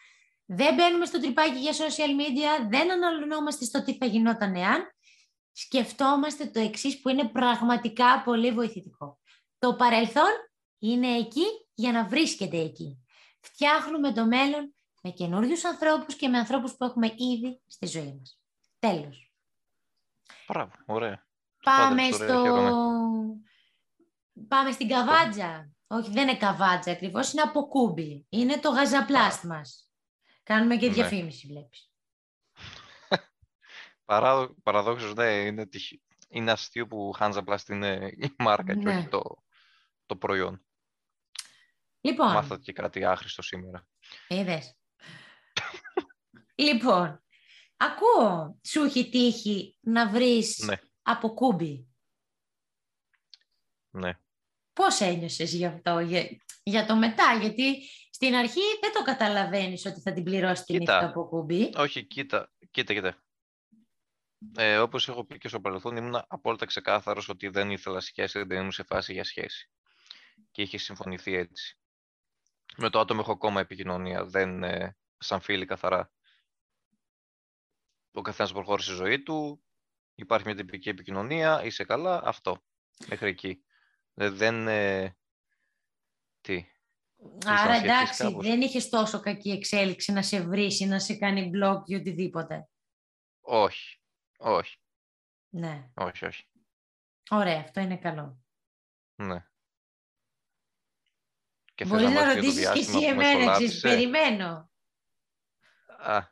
Δεν 0.45 0.75
μπαίνουμε 0.75 1.05
στο 1.05 1.19
τρυπάκι 1.19 1.59
για 1.59 1.71
social 1.71 2.09
media, 2.21 2.67
δεν 2.69 2.91
αναλυνόμαστε 2.91 3.65
στο 3.65 3.83
τι 3.83 3.97
θα 3.97 4.05
γινόταν 4.05 4.55
εάν. 4.55 4.91
Σκεφτόμαστε 5.51 6.45
το 6.45 6.59
εξής 6.59 7.01
που 7.01 7.09
είναι 7.09 7.27
πραγματικά 7.27 8.21
πολύ 8.25 8.51
βοηθητικό. 8.51 9.19
Το 9.59 9.75
παρελθόν 9.75 10.31
είναι 10.79 11.17
εκεί 11.17 11.45
για 11.73 11.91
να 11.91 12.07
βρίσκεται 12.07 12.57
εκεί. 12.57 13.05
Φτιάχνουμε 13.39 14.13
το 14.13 14.25
μέλλον 14.25 14.75
με 15.01 15.09
καινούριους 15.09 15.65
ανθρώπους 15.65 16.15
και 16.15 16.27
με 16.27 16.37
ανθρώπους 16.37 16.75
που 16.75 16.83
έχουμε 16.83 17.07
ήδη 17.07 17.61
στη 17.67 17.85
ζωή 17.85 18.15
μας. 18.19 18.39
Τέλος. 18.79 19.31
Μπράβο, 20.47 20.71
ωραία. 20.85 21.27
Πάμε 21.63 22.11
στο... 22.11 22.43
Πάμε 24.47 24.71
στην 24.71 24.87
καβάτζα. 24.87 25.69
Όχι, 25.87 26.11
δεν 26.11 26.27
είναι 26.27 26.37
καβάτζα 26.37 26.91
ακριβώς, 26.91 27.33
είναι 27.33 27.41
αποκούμπι. 27.41 28.25
Είναι 28.29 28.59
το 28.59 28.69
γαζαπλάστ 28.69 29.43
μας. 29.43 29.89
Κάνουμε 30.43 30.77
και 30.77 30.87
ναι. 30.87 30.93
διαφήμιση, 30.93 31.47
βλέπεις. 31.47 31.91
Παράδο... 34.05 34.55
Παραδόξως, 34.63 35.13
ναι, 35.13 35.31
είναι, 35.31 35.67
είναι 36.27 36.51
αστείο 36.51 36.87
που 36.87 37.13
Hansaplast 37.19 37.69
είναι 37.69 38.11
η 38.17 38.35
μάρκα 38.37 38.73
και 38.75 38.87
όχι 38.87 38.97
ναι. 38.97 39.07
το, 39.07 39.21
το 40.05 40.15
προϊόν. 40.15 40.65
Λοιπόν. 42.01 42.31
Μάθατε 42.31 42.61
και 42.61 42.73
κάτι 42.73 43.05
άχρηστο 43.05 43.41
σήμερα. 43.41 43.87
Είδες. 44.27 44.77
λοιπόν, 46.55 47.23
ακούω, 47.77 48.59
σου 48.63 48.83
έχει 48.83 49.09
τύχει 49.09 49.77
να 49.81 50.09
βρεις 50.09 50.57
ναι. 50.57 50.75
από 51.01 51.33
κούμπι; 51.33 51.87
Ναι. 53.89 54.19
Πώς 54.75 54.99
ένιωσες 55.01 55.53
γι' 55.53 55.65
αυτό, 55.65 55.99
για, 56.63 56.85
το 56.85 56.95
μετά, 56.95 57.37
γιατί 57.41 57.81
στην 58.11 58.35
αρχή 58.35 58.61
δεν 58.81 58.93
το 58.93 59.03
καταλαβαίνεις 59.03 59.85
ότι 59.85 60.01
θα 60.01 60.13
την 60.13 60.23
πληρώσει 60.23 60.63
τη 60.63 60.77
νύχτα 60.77 61.05
από 61.05 61.27
κούμπι. 61.27 61.71
Όχι, 61.75 62.03
κοίτα, 62.03 62.51
κοίτα, 62.71 62.93
κοίτα. 62.93 63.23
Ε, 64.57 64.77
όπως 64.77 65.07
έχω 65.07 65.25
πει 65.25 65.37
και 65.37 65.47
στο 65.47 65.61
παρελθόν, 65.61 65.95
ήμουν 65.95 66.23
απόλυτα 66.27 66.65
ξεκάθαρος 66.65 67.29
ότι 67.29 67.47
δεν 67.47 67.71
ήθελα 67.71 67.99
σχέση, 67.99 68.43
δεν 68.43 68.57
ήμουν 68.59 68.71
σε 68.71 68.83
φάση 68.83 69.13
για 69.13 69.23
σχέση. 69.23 69.69
Και 70.51 70.61
είχε 70.61 70.77
συμφωνηθεί 70.77 71.35
έτσι. 71.35 71.77
Με 72.77 72.89
το 72.89 72.99
άτομο 72.99 73.19
έχω 73.23 73.31
ακόμα 73.31 73.59
επικοινωνία, 73.59 74.25
δεν 74.25 74.63
ε, 74.63 74.97
σαν 75.17 75.41
φίλοι 75.41 75.65
καθαρά. 75.65 76.11
Ο 78.11 78.21
καθένας 78.21 78.51
προχώρησε 78.51 78.93
στη 78.93 78.97
ζωή 79.03 79.23
του, 79.23 79.63
υπάρχει 80.15 80.45
μια 80.45 80.55
τυπική 80.55 80.89
επικοινωνία, 80.89 81.63
είσαι 81.63 81.83
καλά, 81.83 82.21
αυτό. 82.23 82.63
Μέχρι 83.07 83.29
εκεί. 83.29 83.64
Ε, 84.15 84.29
δεν... 84.29 84.67
Ε, 84.67 85.15
τι. 86.41 86.65
Άρα 87.45 87.73
εντάξει, 87.73 88.35
δεν 88.39 88.61
είχες 88.61 88.89
τόσο 88.89 89.19
κακή 89.19 89.51
εξέλιξη 89.51 90.11
να 90.11 90.21
σε 90.21 90.41
βρεις 90.41 90.79
ή 90.79 90.85
να 90.85 90.99
σε 90.99 91.15
κάνει 91.15 91.51
blog 91.53 91.81
ή 91.85 91.95
οτιδήποτε. 91.95 92.69
Όχι. 93.41 93.99
Όχι. 94.37 94.77
Ναι. 95.49 95.89
Όχι, 95.93 96.25
όχι. 96.25 96.47
Ωραία, 97.29 97.59
αυτό 97.59 97.79
είναι 97.79 97.97
καλό. 97.97 98.43
Ναι. 99.15 99.45
Και 101.75 101.85
Μπορείς 101.85 102.09
να, 102.09 102.25
να 102.25 102.33
ρωτήσεις 102.33 102.71
και 102.71 102.79
εσύ 102.79 103.05
εμένα, 103.05 103.51
ξέρεις, 103.51 103.79
περιμένω. 103.79 104.71
Α, 105.97 106.23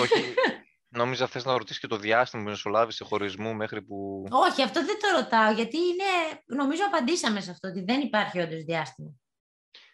όχι. 0.00 0.34
Νόμιζα 0.88 1.26
θες 1.26 1.44
να 1.44 1.52
ρωτήσεις 1.52 1.80
και 1.80 1.86
το 1.86 1.96
διάστημα 1.96 2.42
που 2.42 2.48
μεσολάβησε 2.48 3.04
χωρισμού 3.04 3.54
μέχρι 3.54 3.82
που... 3.82 4.26
Όχι, 4.30 4.62
αυτό 4.62 4.84
δεν 4.84 4.98
το 5.00 5.20
ρωτάω, 5.20 5.52
γιατί 5.52 5.76
είναι... 5.76 6.04
νομίζω 6.46 6.82
απαντήσαμε 6.86 7.40
σε 7.40 7.50
αυτό, 7.50 7.68
ότι 7.68 7.80
δεν 7.80 8.00
υπάρχει 8.00 8.40
όντως 8.40 8.62
διάστημα. 8.62 9.10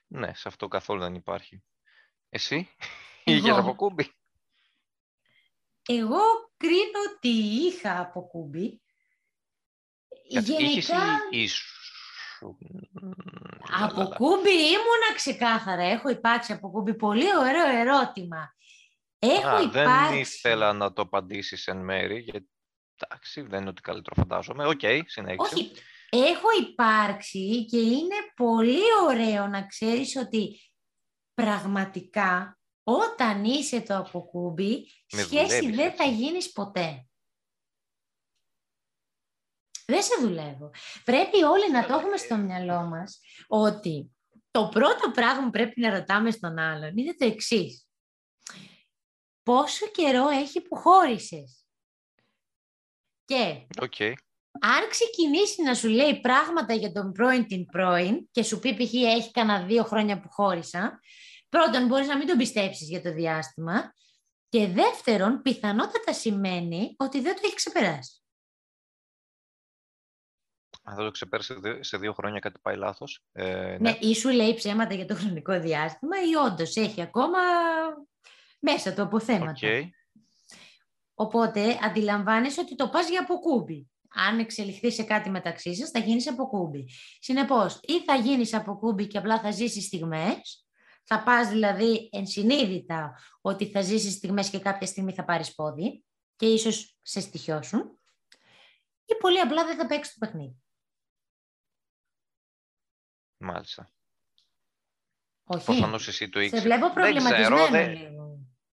Ναι, 0.07 0.35
σε 0.35 0.49
αυτό 0.49 0.69
καθόλου 0.69 1.01
δεν 1.01 1.15
υπάρχει. 1.15 1.63
Εσύ, 2.29 2.69
είχες 3.25 3.57
αποκούμπι. 3.57 4.13
Εγώ 5.89 6.21
κρίνω 6.57 6.99
ότι 7.15 7.29
είχα 7.29 8.01
αποκούμπι. 8.01 8.83
Γενικά... 10.29 11.19
Αποκούμπι 13.83 14.51
ήμουνα 14.51 15.15
ξεκάθαρα. 15.15 15.83
Έχω 15.83 16.09
υπάρξει 16.09 16.53
αποκούμπι. 16.53 16.95
Πολύ 16.95 17.37
ωραίο 17.37 17.67
ερώτημα. 17.67 18.55
Έχω 19.29 19.49
Α, 19.49 19.63
υπάρξει... 19.63 20.11
Δεν 20.11 20.19
ήθελα 20.19 20.73
να 20.73 20.93
το 20.93 21.03
απαντήσεις 21.03 21.67
εν 21.67 21.77
μέρει, 21.77 22.19
γιατί 22.19 22.49
εντάξει, 22.97 23.41
δεν 23.41 23.61
είναι 23.61 23.69
ό,τι 23.69 23.81
καλύτερο 23.81 24.15
φαντάζομαι. 24.17 24.67
Ok, 24.67 24.81
okay, 24.83 25.01
συνέχισε. 25.07 25.55
Όχι, 25.55 25.73
έχω 26.11 26.49
υπάρξει 26.61 27.65
και 27.65 27.79
είναι 27.79 28.17
πολύ 28.35 28.81
ωραίο 29.07 29.47
να 29.47 29.67
ξέρεις 29.67 30.17
ότι 30.17 30.61
πραγματικά 31.35 32.59
όταν 32.83 33.45
είσαι 33.45 33.81
το 33.81 33.97
αποκούμπι, 33.97 34.91
σχέση 35.07 35.71
δεν 35.71 35.93
θα 35.93 36.05
γίνεις 36.05 36.53
ποτέ. 36.53 37.09
Δεν 39.87 40.03
σε 40.03 40.21
δουλεύω. 40.21 40.71
Πρέπει 41.05 41.43
όλοι 41.43 41.71
να 41.71 41.87
το 41.87 41.95
έχουμε 41.95 42.17
στο 42.17 42.37
μυαλό 42.37 42.83
μας 42.83 43.21
ότι 43.47 44.17
το 44.51 44.69
πρώτο 44.69 45.11
πράγμα 45.11 45.45
που 45.45 45.51
πρέπει 45.51 45.81
να 45.81 45.91
ρωτάμε 45.91 46.31
στον 46.31 46.59
άλλον 46.59 46.97
είναι 46.97 47.15
το 47.15 47.27
εξής. 47.27 47.84
Πόσο 49.45 49.87
καιρό 49.87 50.29
έχει 50.29 50.61
που 50.61 50.77
χώρισες. 50.77 51.67
Και 53.25 53.67
okay. 53.81 54.13
αν 54.61 54.89
ξεκινήσει 54.89 55.63
να 55.63 55.75
σου 55.75 55.89
λέει 55.89 56.21
πράγματα 56.21 56.75
για 56.75 56.93
τον 56.93 57.13
πρώην 57.13 57.47
την 57.47 57.67
πρώην 57.67 58.29
και 58.31 58.43
σου 58.43 58.59
πει 58.59 58.75
π.χ. 58.75 58.95
έχει 58.95 59.31
κανένα 59.31 59.67
δύο 59.67 59.85
χρόνια 59.85 60.21
που 60.21 60.29
χώρισα, 60.31 61.01
πρώτον 61.49 61.87
μπορείς 61.87 62.07
να 62.07 62.17
μην 62.17 62.27
τον 62.27 62.37
πιστέψεις 62.37 62.89
για 62.89 63.03
το 63.03 63.13
διάστημα 63.13 63.95
και 64.49 64.67
δεύτερον 64.67 65.43
πιθανότατα 65.43 66.13
σημαίνει 66.13 66.95
ότι 66.97 67.21
δεν 67.21 67.35
το 67.35 67.41
έχει 67.45 67.55
ξεπεράσει. 67.55 68.19
Αν 70.83 70.97
δεν 70.97 71.05
το 71.05 71.11
ξεπέρασε 71.11 71.83
σε 71.83 71.97
δύο 71.97 72.13
χρόνια 72.13 72.41
κάτι 72.41 72.59
πάει 72.63 72.77
λάθος. 72.77 73.25
Ε, 73.33 73.45
ναι. 73.45 73.77
ναι, 73.79 73.99
ή 74.01 74.15
σου 74.15 74.29
λέει 74.29 74.55
ψέματα 74.55 74.95
για 74.95 75.07
το 75.07 75.15
χρονικό 75.15 75.61
διάστημα 75.61 76.17
ή 76.31 76.35
όντως 76.35 76.77
έχει 76.77 77.03
ακόμα 77.03 77.39
μέσα 78.65 78.95
του 78.95 79.03
αποθέματα. 79.03 79.59
Okay. 79.61 79.89
Οπότε 81.15 81.79
αντιλαμβάνεσαι 81.83 82.61
ότι 82.61 82.75
το 82.75 82.89
πας 82.89 83.09
για 83.09 83.21
αποκούμπι. 83.21 83.89
Αν 84.17 84.39
εξελιχθεί 84.39 84.93
σε 84.93 85.03
κάτι 85.03 85.31
μεταξύ 85.31 85.75
σας, 85.75 85.91
θα 85.91 85.99
γίνεις 85.99 86.29
αποκούμπι. 86.29 86.89
Συνεπώς, 87.21 87.81
ή 87.83 88.05
θα 88.05 88.15
γίνεις 88.15 88.55
αποκούμπι 88.55 89.07
και 89.07 89.19
απλά 89.19 89.41
θα 89.41 89.51
ζήσεις 89.51 89.85
στιγμές, 89.85 90.67
θα 91.05 91.23
πας 91.23 91.49
δηλαδή 91.49 92.09
ενσυνείδητα 92.13 93.19
ότι 93.41 93.67
θα 93.67 93.81
ζήσεις 93.81 94.13
στιγμές 94.13 94.51
και 94.51 94.59
κάποια 94.59 94.87
στιγμή 94.87 95.13
θα 95.13 95.25
πάρεις 95.25 95.55
πόδι 95.55 96.05
και 96.37 96.47
ίσως 96.47 96.97
σε 97.03 97.21
στοιχιώσουν, 97.21 97.99
ή 99.05 99.15
πολύ 99.21 99.41
απλά 99.41 99.65
δεν 99.65 99.77
θα 99.77 99.87
παίξεις 99.87 100.15
το 100.15 100.27
παιχνίδι. 100.27 100.63
Μάλιστα. 103.37 103.89
Όχι. 105.45 105.65
Προφανώς 105.65 106.09
εσύ 106.09 106.29
το 106.29 106.41
ήξερες; 106.41 106.63
Σε 106.63 106.69
βλέπω 106.69 106.93
προβληματισμένο 106.93 107.69
δεν 107.69 107.93
λίγο. 107.93 108.24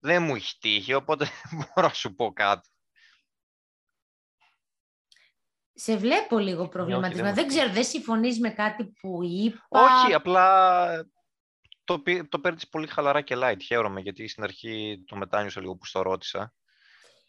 Δεν 0.05 0.23
μου 0.23 0.35
έχει 0.35 0.57
τύχει, 0.57 0.93
οπότε 0.93 1.25
δεν 1.25 1.51
μπορώ 1.57 1.87
να 1.87 1.93
σου 1.93 2.15
πω 2.15 2.33
κάτι. 2.33 2.69
Σε 5.73 5.97
βλέπω 5.97 6.37
λίγο 6.37 6.67
προβληματισμένο. 6.67 7.33
δεν, 7.33 7.47
ξέρω, 7.47 7.71
δεν 7.71 7.83
συμφωνείς 7.83 8.39
με 8.39 8.49
κάτι 8.49 8.85
που 8.85 9.19
είπα; 9.23 9.65
Όχι, 9.67 10.13
απλά 10.13 10.87
το, 11.83 12.03
το 12.29 12.39
παίρνεις 12.39 12.67
πολύ 12.67 12.87
χαλαρά 12.87 13.21
και 13.21 13.35
light. 13.37 13.61
Χαίρομαι, 13.65 14.01
γιατί 14.01 14.27
στην 14.27 14.43
αρχή 14.43 15.03
το 15.07 15.15
μετάνιωσα 15.15 15.61
λίγο 15.61 15.75
που 15.75 15.85
στο 15.85 16.01
ρώτησα. 16.01 16.53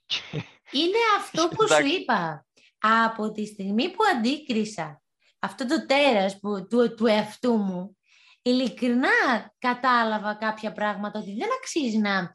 Είναι 0.80 0.98
αυτό 1.18 1.48
που 1.48 1.68
σου 1.68 1.86
είπα. 1.86 2.46
Από 2.78 3.30
τη 3.30 3.46
στιγμή 3.46 3.90
που 3.90 3.98
αντίκρισα 4.14 5.02
αυτό 5.38 5.66
το 5.66 5.86
τέρας 5.86 6.38
που, 6.38 6.66
του, 6.66 6.94
του 6.94 7.06
εαυτού 7.06 7.56
μου, 7.56 7.96
ειλικρινά 8.42 9.08
κατάλαβα 9.58 10.34
κάποια 10.34 10.72
πράγματα 10.72 11.18
ότι 11.18 11.34
δεν 11.34 11.48
αξίζει 11.60 11.98
να, 11.98 12.32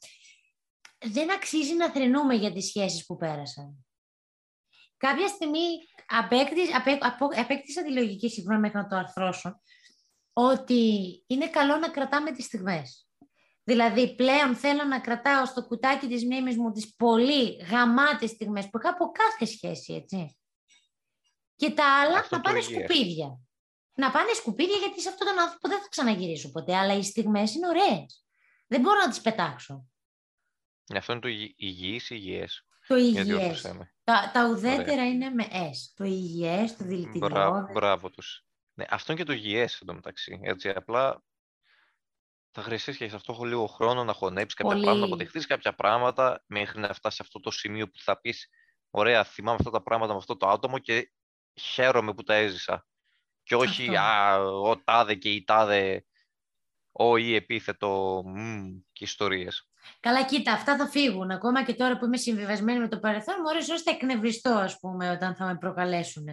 δεν 1.02 1.32
αξίζει 1.32 1.74
να 1.74 1.90
θρυνούμε 1.90 2.36
για 2.36 2.54
τις 2.54 2.66
σχέσεις 2.66 3.06
που 3.06 3.18
πέρασαν. 3.18 3.86
Κάποια 4.98 5.28
στιγμή 5.28 5.68
απέκτησα, 6.08 6.84
απέκτησα 7.42 7.84
τη 7.84 7.92
λογική, 7.92 8.30
συγγνώμη 8.30 8.60
μέχρι 8.60 8.78
να 8.78 8.88
το 8.88 8.96
αρθρώσω, 8.96 9.62
ότι 10.34 10.84
είναι 11.28 11.50
καλό 11.50 11.78
να 11.78 11.90
κρατάμε 11.90 12.32
τις 12.32 12.46
στιγμές. 12.46 13.08
Δηλαδή 13.64 14.16
πλέον 14.16 14.56
θέλω 14.56 14.84
να 14.84 15.00
κρατάω 15.00 15.46
στο 15.46 15.66
κουτάκι 15.66 16.08
της 16.08 16.26
μνήμης 16.26 16.58
μου 16.58 16.72
τις 16.72 16.96
πολύ 16.96 17.56
γαμάτες 17.70 18.30
στιγμές 18.30 18.70
που 18.70 18.78
είχα 18.78 18.90
από 18.90 19.12
κάθε 19.12 19.46
σχέση, 19.46 19.94
έτσι. 19.94 20.38
Και 21.56 21.72
τα 21.72 22.02
άλλα 22.02 22.28
να 22.30 22.42
πάνε 22.42 22.62
σκουπίδια. 22.62 23.40
Να 23.94 24.12
πάνε 24.12 24.34
σκουπίδια 24.34 24.78
γιατί 24.78 25.02
σε 25.02 25.10
αυτόν 25.10 25.28
τον 25.28 25.40
άνθρωπο 25.40 25.68
δεν 25.68 25.80
θα 25.80 25.88
ξαναγυρίσω 25.90 26.52
ποτέ, 26.52 26.76
αλλά 26.76 26.94
οι 26.94 27.04
στιγμές 27.04 27.56
είναι 27.56 27.68
ωραίες. 27.68 28.26
Δεν 28.68 28.82
μπορώ 28.82 29.00
να 29.00 29.10
τις 29.10 29.22
πετάξω. 29.22 29.91
Αυτό 30.96 31.12
είναι 31.12 31.22
το 31.22 31.28
υγιής 31.56 32.10
ή 32.10 32.16
υγιές. 32.18 32.66
Το 32.88 32.96
υγιές. 32.96 33.62
Τα, 34.04 34.32
τα 34.34 34.48
ουδέτερα 34.48 35.08
είναι 35.08 35.30
με 35.30 35.48
S. 35.52 35.92
Το 35.96 36.04
υγιές, 36.04 36.78
το 36.78 36.84
δηλητηριώδες. 36.84 37.30
Μπράβο, 37.30 37.72
μπράβο 37.74 38.10
τους. 38.10 38.46
Ναι, 38.74 38.86
αυτό 38.90 39.12
είναι 39.12 39.22
και 39.22 39.28
το 39.28 39.34
υγιές 39.34 39.80
εντωμεταξύ. 39.82 40.40
Έτσι, 40.44 40.70
απλά 40.70 41.24
θα 42.52 42.62
χρειαστείς 42.62 42.98
και 42.98 43.10
σε 43.10 43.16
αυτό 43.16 43.34
έχω 43.34 43.46
λίγο 43.46 43.68
χρόνο 43.68 44.04
να 44.04 44.14
χωνέψεις 44.14 44.54
κάποια 44.54 44.72
πράγματα, 44.72 45.00
να 45.00 45.06
αποδεχτεί 45.06 45.40
κάποια 45.40 45.76
πράγματα 45.76 46.44
μέχρι 46.46 46.80
να 46.80 46.94
φτάσει 46.94 47.16
σε 47.16 47.22
αυτό 47.26 47.40
το 47.40 47.52
σημείο 47.52 47.90
που 47.90 48.00
θα 48.00 48.20
πεις: 48.20 48.50
Ωραία, 48.90 49.24
θυμάμαι 49.24 49.58
αυτά 49.60 49.72
τα 49.72 49.82
πράγματα 49.84 50.12
με 50.12 50.18
αυτό 50.18 50.38
το 50.38 50.48
άτομο 50.48 50.80
και 50.80 51.12
χαίρομαι 51.60 52.14
που 52.14 52.24
τα 52.24 52.34
έζησα. 52.34 52.86
Και 53.44 53.56
όχι 53.56 53.96
α, 53.96 54.38
ο 54.44 54.84
τάδε 54.84 55.16
και 55.16 55.30
η 55.30 55.44
τάδε, 55.44 56.06
ο 56.92 57.18
ή 57.18 57.36
επίθετο 57.36 58.22
μ, 58.26 58.70
και 58.92 59.04
ιστορίες. 59.04 59.71
Καλά, 60.00 60.26
κοίτα, 60.26 60.52
αυτά 60.52 60.78
θα 60.78 60.88
φύγουν. 60.88 61.32
Ακόμα 61.32 61.64
και 61.64 61.74
τώρα 61.74 61.98
που 61.98 62.06
είμαι 62.06 62.18
συμβιβασμένη 62.18 62.80
με 62.80 62.88
το 62.88 63.00
παρελθόν, 63.00 63.36
μου 63.38 63.46
ώρες 63.48 63.82
θα 63.82 63.92
εκνευριστώ, 63.92 64.50
ας 64.50 64.80
πούμε, 64.80 65.10
όταν 65.10 65.36
θα 65.36 65.46
με 65.46 65.58
προκαλέσουν. 65.58 66.26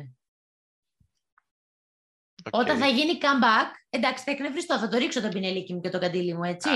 Όταν 2.50 2.78
θα 2.78 2.86
γίνει 2.86 3.18
comeback, 3.20 3.70
εντάξει, 3.90 4.24
θα 4.24 4.30
εκνευριστώ. 4.30 4.78
Θα 4.78 4.88
το 4.88 4.98
ρίξω 4.98 5.20
το 5.20 5.28
πινελίκι 5.28 5.74
μου 5.74 5.80
και 5.80 5.90
το 5.90 5.98
καντήλι 5.98 6.34
μου, 6.34 6.44
έτσι. 6.44 6.68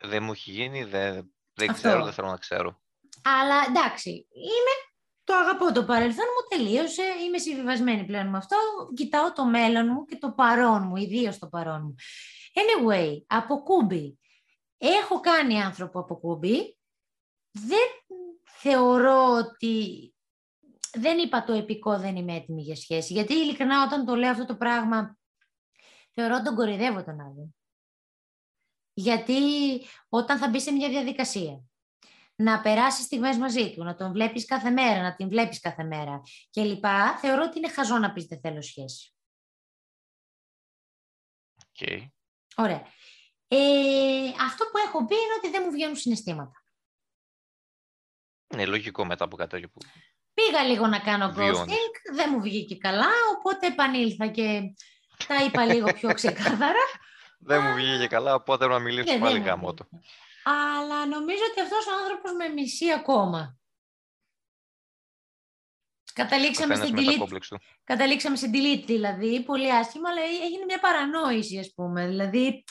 δεν 0.00 0.22
μου 0.22 0.32
έχει 0.32 0.50
γίνει, 0.50 0.84
δεν, 0.84 1.32
δεν 1.54 1.72
ξέρω, 1.72 2.04
δεν 2.04 2.12
θέλω 2.12 2.28
να 2.28 2.36
ξέρω. 2.36 2.80
Αλλά 3.22 3.64
εντάξει, 3.68 4.10
είμαι, 4.32 4.74
το 5.24 5.34
αγαπώ 5.34 5.72
το 5.72 5.84
παρελθόν 5.84 6.24
μου, 6.24 6.56
τελείωσε. 6.56 7.02
Είμαι 7.26 7.38
συμβιβασμένη 7.38 8.04
πλέον 8.04 8.28
με 8.28 8.36
αυτό. 8.36 8.56
Κοιτάω 8.94 9.32
το 9.32 9.44
μέλλον 9.44 9.86
μου 9.86 10.04
και 10.04 10.16
το 10.16 10.32
παρόν 10.32 10.82
μου, 10.86 10.96
ιδίως 10.96 11.38
το 11.38 11.46
παρόν 11.46 11.80
μου. 11.84 11.94
Anyway, 12.54 13.22
από 13.26 13.62
κούμπι. 13.62 14.18
Έχω 14.84 15.20
κάνει 15.20 15.62
άνθρωπο 15.62 16.00
από 16.00 16.18
κούμπι. 16.18 16.78
Δεν 17.50 17.88
θεωρώ 18.44 19.28
ότι 19.32 20.14
δεν 20.92 21.18
είπα 21.18 21.44
το 21.44 21.52
επικό 21.52 21.98
δεν 21.98 22.16
είμαι 22.16 22.34
έτοιμη 22.34 22.62
για 22.62 22.76
σχέση. 22.76 23.12
Γιατί 23.12 23.34
ειλικρινά 23.34 23.84
όταν 23.84 24.04
το 24.04 24.14
λέω 24.14 24.30
αυτό 24.30 24.46
το 24.46 24.56
πράγμα, 24.56 25.18
θεωρώ 26.10 26.42
τον 26.42 26.54
κορυδεύω 26.54 27.04
τον 27.04 27.20
άλλον. 27.20 27.56
Γιατί 28.92 29.40
όταν 30.08 30.38
θα 30.38 30.48
μπει 30.48 30.60
σε 30.60 30.72
μια 30.72 30.88
διαδικασία, 30.88 31.64
να 32.34 32.60
περάσεις 32.60 33.04
στιγμές 33.04 33.36
μαζί 33.36 33.74
του, 33.74 33.84
να 33.84 33.94
τον 33.94 34.12
βλέπεις 34.12 34.44
κάθε 34.44 34.70
μέρα, 34.70 35.02
να 35.02 35.14
την 35.14 35.28
βλέπεις 35.28 35.60
κάθε 35.60 35.84
μέρα 35.84 36.20
και 36.50 36.62
λοιπά, 36.62 37.18
θεωρώ 37.18 37.42
ότι 37.42 37.58
είναι 37.58 37.70
χαζό 37.70 37.98
να 37.98 38.12
πεις 38.12 38.24
δεν 38.24 38.40
θέλω 38.40 38.62
σχέση. 38.62 39.14
Okay. 41.78 42.06
Ωραία. 42.56 42.86
Ε, 43.54 44.32
αυτό 44.40 44.64
που 44.64 44.78
έχω 44.86 45.06
πει 45.06 45.14
είναι 45.14 45.34
ότι 45.36 45.50
δεν 45.50 45.62
μου 45.64 45.70
βγαίνουν 45.70 45.96
συναισθήματα. 45.96 46.64
Είναι 48.52 48.66
λογικό 48.66 49.04
μετά 49.04 49.24
από 49.24 49.36
κάτι 49.36 49.68
που 49.68 49.80
Πήγα 50.34 50.62
λίγο 50.62 50.86
να 50.86 50.98
κάνω 50.98 51.34
ghosting, 51.36 52.14
δεν 52.14 52.30
μου 52.32 52.40
βγήκε 52.40 52.76
καλά, 52.76 53.10
οπότε 53.36 53.66
επανήλθα 53.66 54.26
και 54.26 54.74
τα 55.26 55.44
είπα 55.44 55.64
λίγο 55.64 55.92
πιο 55.92 56.14
ξεκάθαρα. 56.20 56.84
δεν 57.38 57.62
μου 57.62 57.74
βγήκε 57.74 58.06
καλά, 58.06 58.34
οπότε 58.34 58.66
να 58.66 58.78
μιλήσω 58.78 59.18
πάλι 59.18 59.40
γάμο 59.40 59.74
Αλλά 60.42 61.06
νομίζω 61.06 61.42
ότι 61.50 61.60
αυτός 61.60 61.86
ο 61.86 61.90
άνθρωπος 62.02 62.32
με 62.32 62.48
μισεί 62.48 62.90
ακόμα. 62.90 63.56
Καταλήξαμε 66.12 66.74
στην, 66.74 66.96
delete, 66.96 67.56
καταλήξαμε 67.84 68.36
στην 68.36 68.50
delete 68.54 68.84
δηλαδή, 68.86 69.42
πολύ 69.42 69.72
άσχημα, 69.72 70.08
αλλά 70.10 70.20
έγινε 70.20 70.64
μια 70.64 70.80
παρανόηση 70.80 71.58
ας 71.58 71.72
πούμε. 71.74 72.06
Δηλαδή, 72.06 72.64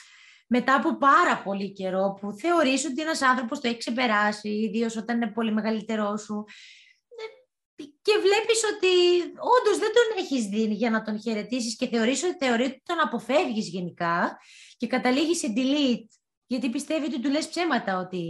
μετά 0.54 0.76
από 0.76 0.98
πάρα 0.98 1.42
πολύ 1.44 1.72
καιρό 1.72 2.18
που 2.22 2.34
θεωρείς 2.34 2.86
ότι 2.86 3.02
ένας 3.02 3.22
άνθρωπος 3.22 3.60
το 3.60 3.68
έχει 3.68 3.78
ξεπεράσει, 3.78 4.50
ιδίως 4.50 4.96
όταν 4.96 5.16
είναι 5.16 5.32
πολύ 5.32 5.54
μεγαλύτερός 5.54 6.22
σου, 6.22 6.46
και 7.76 8.14
βλέπεις 8.22 8.62
ότι 8.76 9.22
όντως 9.30 9.78
δεν 9.78 9.92
τον 9.94 10.24
έχεις 10.24 10.46
δει 10.46 10.74
για 10.74 10.90
να 10.90 11.02
τον 11.02 11.22
χαιρετήσεις 11.22 11.76
και 11.76 11.88
θεωρείς 11.88 12.24
ότι 12.24 12.46
θεωρεί 12.46 12.64
ότι 12.64 12.82
τον 12.86 13.00
αποφεύγεις 13.00 13.68
γενικά 13.68 14.40
και 14.78 14.88
καταλήγεις 14.88 15.38
σε 15.38 15.54
delete 15.56 16.08
γιατί 16.46 16.70
πιστεύει 16.70 17.06
ότι 17.06 17.22
του 17.22 17.30
λες 17.30 17.50
ψέματα 17.50 17.98
ότι 17.98 18.26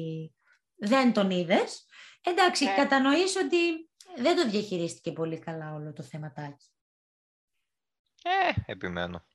δεν 0.75 1.13
τον 1.13 1.29
είδες. 1.29 1.85
Εντάξει, 2.21 2.65
ναι. 2.65 2.75
κατανοείς 2.75 3.35
ότι 3.35 3.89
δεν 4.15 4.35
το 4.35 4.49
διαχειρίστηκε 4.49 5.11
πολύ 5.11 5.39
καλά 5.39 5.73
όλο 5.73 5.93
το 5.93 6.03
θέματάκι. 6.03 6.69
Ε, 8.23 8.71
επιμένω. 8.71 9.25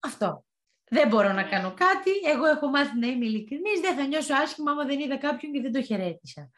Αυτό. 0.00 0.45
Δεν 0.90 1.08
μπορώ 1.08 1.32
να 1.32 1.44
κάνω 1.44 1.74
κάτι. 1.74 2.10
Εγώ 2.24 2.46
έχω 2.46 2.68
μάθει 2.68 2.98
να 2.98 3.06
είμαι 3.06 3.24
ειλικρινής. 3.24 3.80
Δεν 3.80 3.96
θα 3.96 4.06
νιώσω 4.06 4.34
άσχημα 4.34 4.70
άμα 4.70 4.84
δεν 4.84 5.00
είδα 5.00 5.16
κάποιον 5.16 5.52
και 5.52 5.60
δεν 5.60 5.72
το 5.72 5.82
χαιρέτησα. 5.82 6.50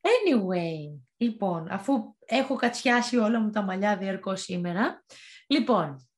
Anyway, 0.00 1.00
λοιπόν, 1.16 1.68
αφού 1.70 2.14
έχω 2.26 2.56
κατσιάσει 2.56 3.16
όλα 3.16 3.40
μου 3.40 3.50
τα 3.50 3.62
μαλλιά 3.62 3.96
διαρκώς 3.96 4.42
σήμερα, 4.42 5.04
λοιπόν, 5.46 6.08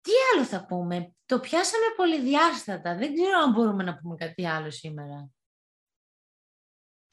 τι 0.00 0.10
άλλο 0.32 0.44
θα 0.44 0.66
πούμε; 0.66 1.14
Το 1.26 1.40
πιάσαμε 1.40 1.84
πολυδιάστατα. 1.96 2.96
Δεν 2.96 3.14
ξέρω 3.14 3.38
αν 3.38 3.52
μπορούμε 3.52 3.82
να 3.82 3.96
πούμε 3.96 4.14
κάτι 4.14 4.46
άλλο 4.46 4.70
σήμερα. 4.70 5.30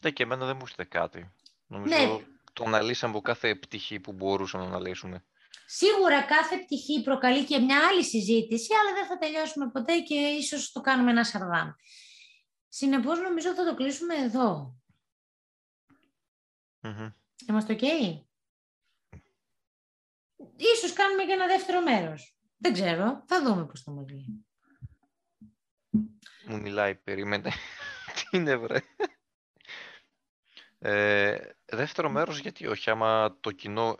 Ναι, 0.03 0.11
και 0.11 0.23
εμένα 0.23 0.45
δεν 0.45 0.55
μου 0.55 0.65
ήρθε 0.67 0.83
κάτι. 0.83 1.33
Νομίζω 1.67 1.95
ναι. 1.95 2.25
το 2.53 2.63
αναλύσαμε 2.63 3.13
από 3.13 3.21
κάθε 3.21 3.55
πτυχή 3.55 3.99
που 3.99 4.13
μπορούσαμε 4.13 4.63
να 4.63 4.69
αναλύσουμε. 4.69 5.25
Σίγουρα 5.73 6.23
κάθε 6.23 6.57
πτυχή 6.57 7.01
προκαλεί 7.03 7.45
και 7.45 7.59
μια 7.59 7.87
άλλη 7.87 8.03
συζήτηση, 8.03 8.73
αλλά 8.73 8.93
δεν 8.93 9.05
θα 9.05 9.17
τελειώσουμε 9.17 9.69
ποτέ 9.69 9.99
και 9.99 10.15
ίσως 10.15 10.71
το 10.71 10.81
κάνουμε 10.81 11.11
ένα 11.11 11.23
σαρδάμ. 11.23 11.69
Συνεπώς 12.67 13.19
νομίζω 13.19 13.53
θα 13.53 13.65
το 13.65 13.75
κλείσουμε 13.75 14.15
εδώ. 14.15 14.75
Mm-hmm. 16.81 17.13
Είμαστε 17.47 17.73
ok? 17.73 17.83
Ίσως 20.57 20.93
κάνουμε 20.93 21.23
και 21.23 21.31
ένα 21.31 21.47
δεύτερο 21.47 21.81
μέρος. 21.81 22.37
Δεν 22.57 22.73
ξέρω. 22.73 23.23
Θα 23.27 23.43
δούμε 23.43 23.65
πώς 23.65 23.81
θα 23.81 23.91
μου 23.91 24.05
βγει. 24.05 24.45
Μου 26.45 26.59
μιλάει, 26.59 26.95
περίμενε. 26.95 27.51
Τι 28.15 28.37
είναι, 28.37 28.55
βρε; 28.55 28.79
Ε, 30.79 31.37
δεύτερο 31.65 32.09
μέρος, 32.09 32.39
γιατί 32.39 32.67
όχι, 32.67 32.89
άμα 32.89 33.37
το 33.39 33.51
κοινό 33.51 33.97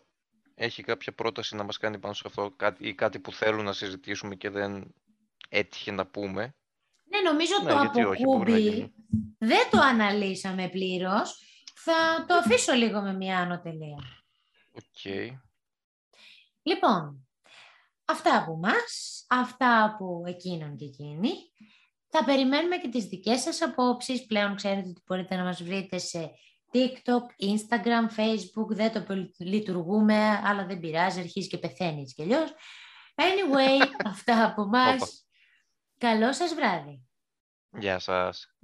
έχει 0.64 0.84
κάποια 0.84 1.14
πρόταση 1.14 1.56
να 1.56 1.64
μας 1.64 1.78
κάνει 1.78 2.00
πάνω 2.00 2.14
σε 2.14 2.24
αυτό 2.26 2.54
κάτι, 2.56 2.88
ή 2.88 2.94
κάτι 2.94 3.20
που 3.20 3.32
θέλουν 3.32 3.64
να 3.64 3.74
συζητήσουμε 3.74 4.36
και 4.36 4.50
δεν 4.50 4.94
έτυχε 5.50 5.92
να 5.92 6.08
πούμε, 6.08 6.56
ναι, 7.04 7.30
νομίζω 7.30 7.54
ναι, 7.64 7.72
το 7.72 7.80
αποκούμπι 7.80 8.94
δεν 9.38 9.70
το 9.72 9.80
αναλύσαμε 9.80 10.70
πλήρως. 10.70 11.46
Θα 11.76 12.26
το 12.28 12.34
αφήσω 12.34 12.74
λίγο 12.74 13.02
με 13.02 13.14
μια 13.14 13.40
άνω 13.40 13.62
τελεία. 13.62 14.24
Okay. 14.74 15.30
Λοιπόν, 16.62 17.28
αυτά 18.06 18.38
από 18.38 18.58
μας, 18.58 19.26
αυτά 19.30 19.84
από 19.84 20.24
εκείνον 20.26 20.76
και 20.76 20.86
εκείνη. 20.86 21.32
Θα 22.08 22.24
περιμένουμε 22.24 22.78
και 22.78 22.90
τις 22.90 23.06
δικές 23.06 23.42
σας 23.42 23.62
απόψεις. 23.62 24.26
Πλέον 24.26 24.56
ξέρετε 24.56 24.90
ότι 24.90 25.02
μπορείτε 25.06 25.36
να 25.36 25.44
μας 25.44 25.64
βρείτε 25.64 25.98
σε 25.98 26.32
TikTok, 26.72 27.46
Instagram, 27.50 28.20
Facebook. 28.20 28.68
Δεν 28.68 28.92
το 28.92 29.30
λειτουργούμε, 29.38 30.42
αλλά 30.44 30.66
δεν 30.66 30.80
πειράζει, 30.80 31.20
αρχίζεις 31.20 31.50
και 31.50 31.58
πεθαίνεις 31.58 32.02
έτσι 32.02 32.14
κι 32.14 32.22
αλλιώς. 32.22 32.54
Anyway, 33.16 33.88
αυτά 34.12 34.46
από 34.46 34.66
μας. 34.66 35.26
Καλό 35.98 36.34
σας 36.34 36.54
βράδυ. 36.54 37.06
Γεια 37.80 38.00
σας. 38.00 38.56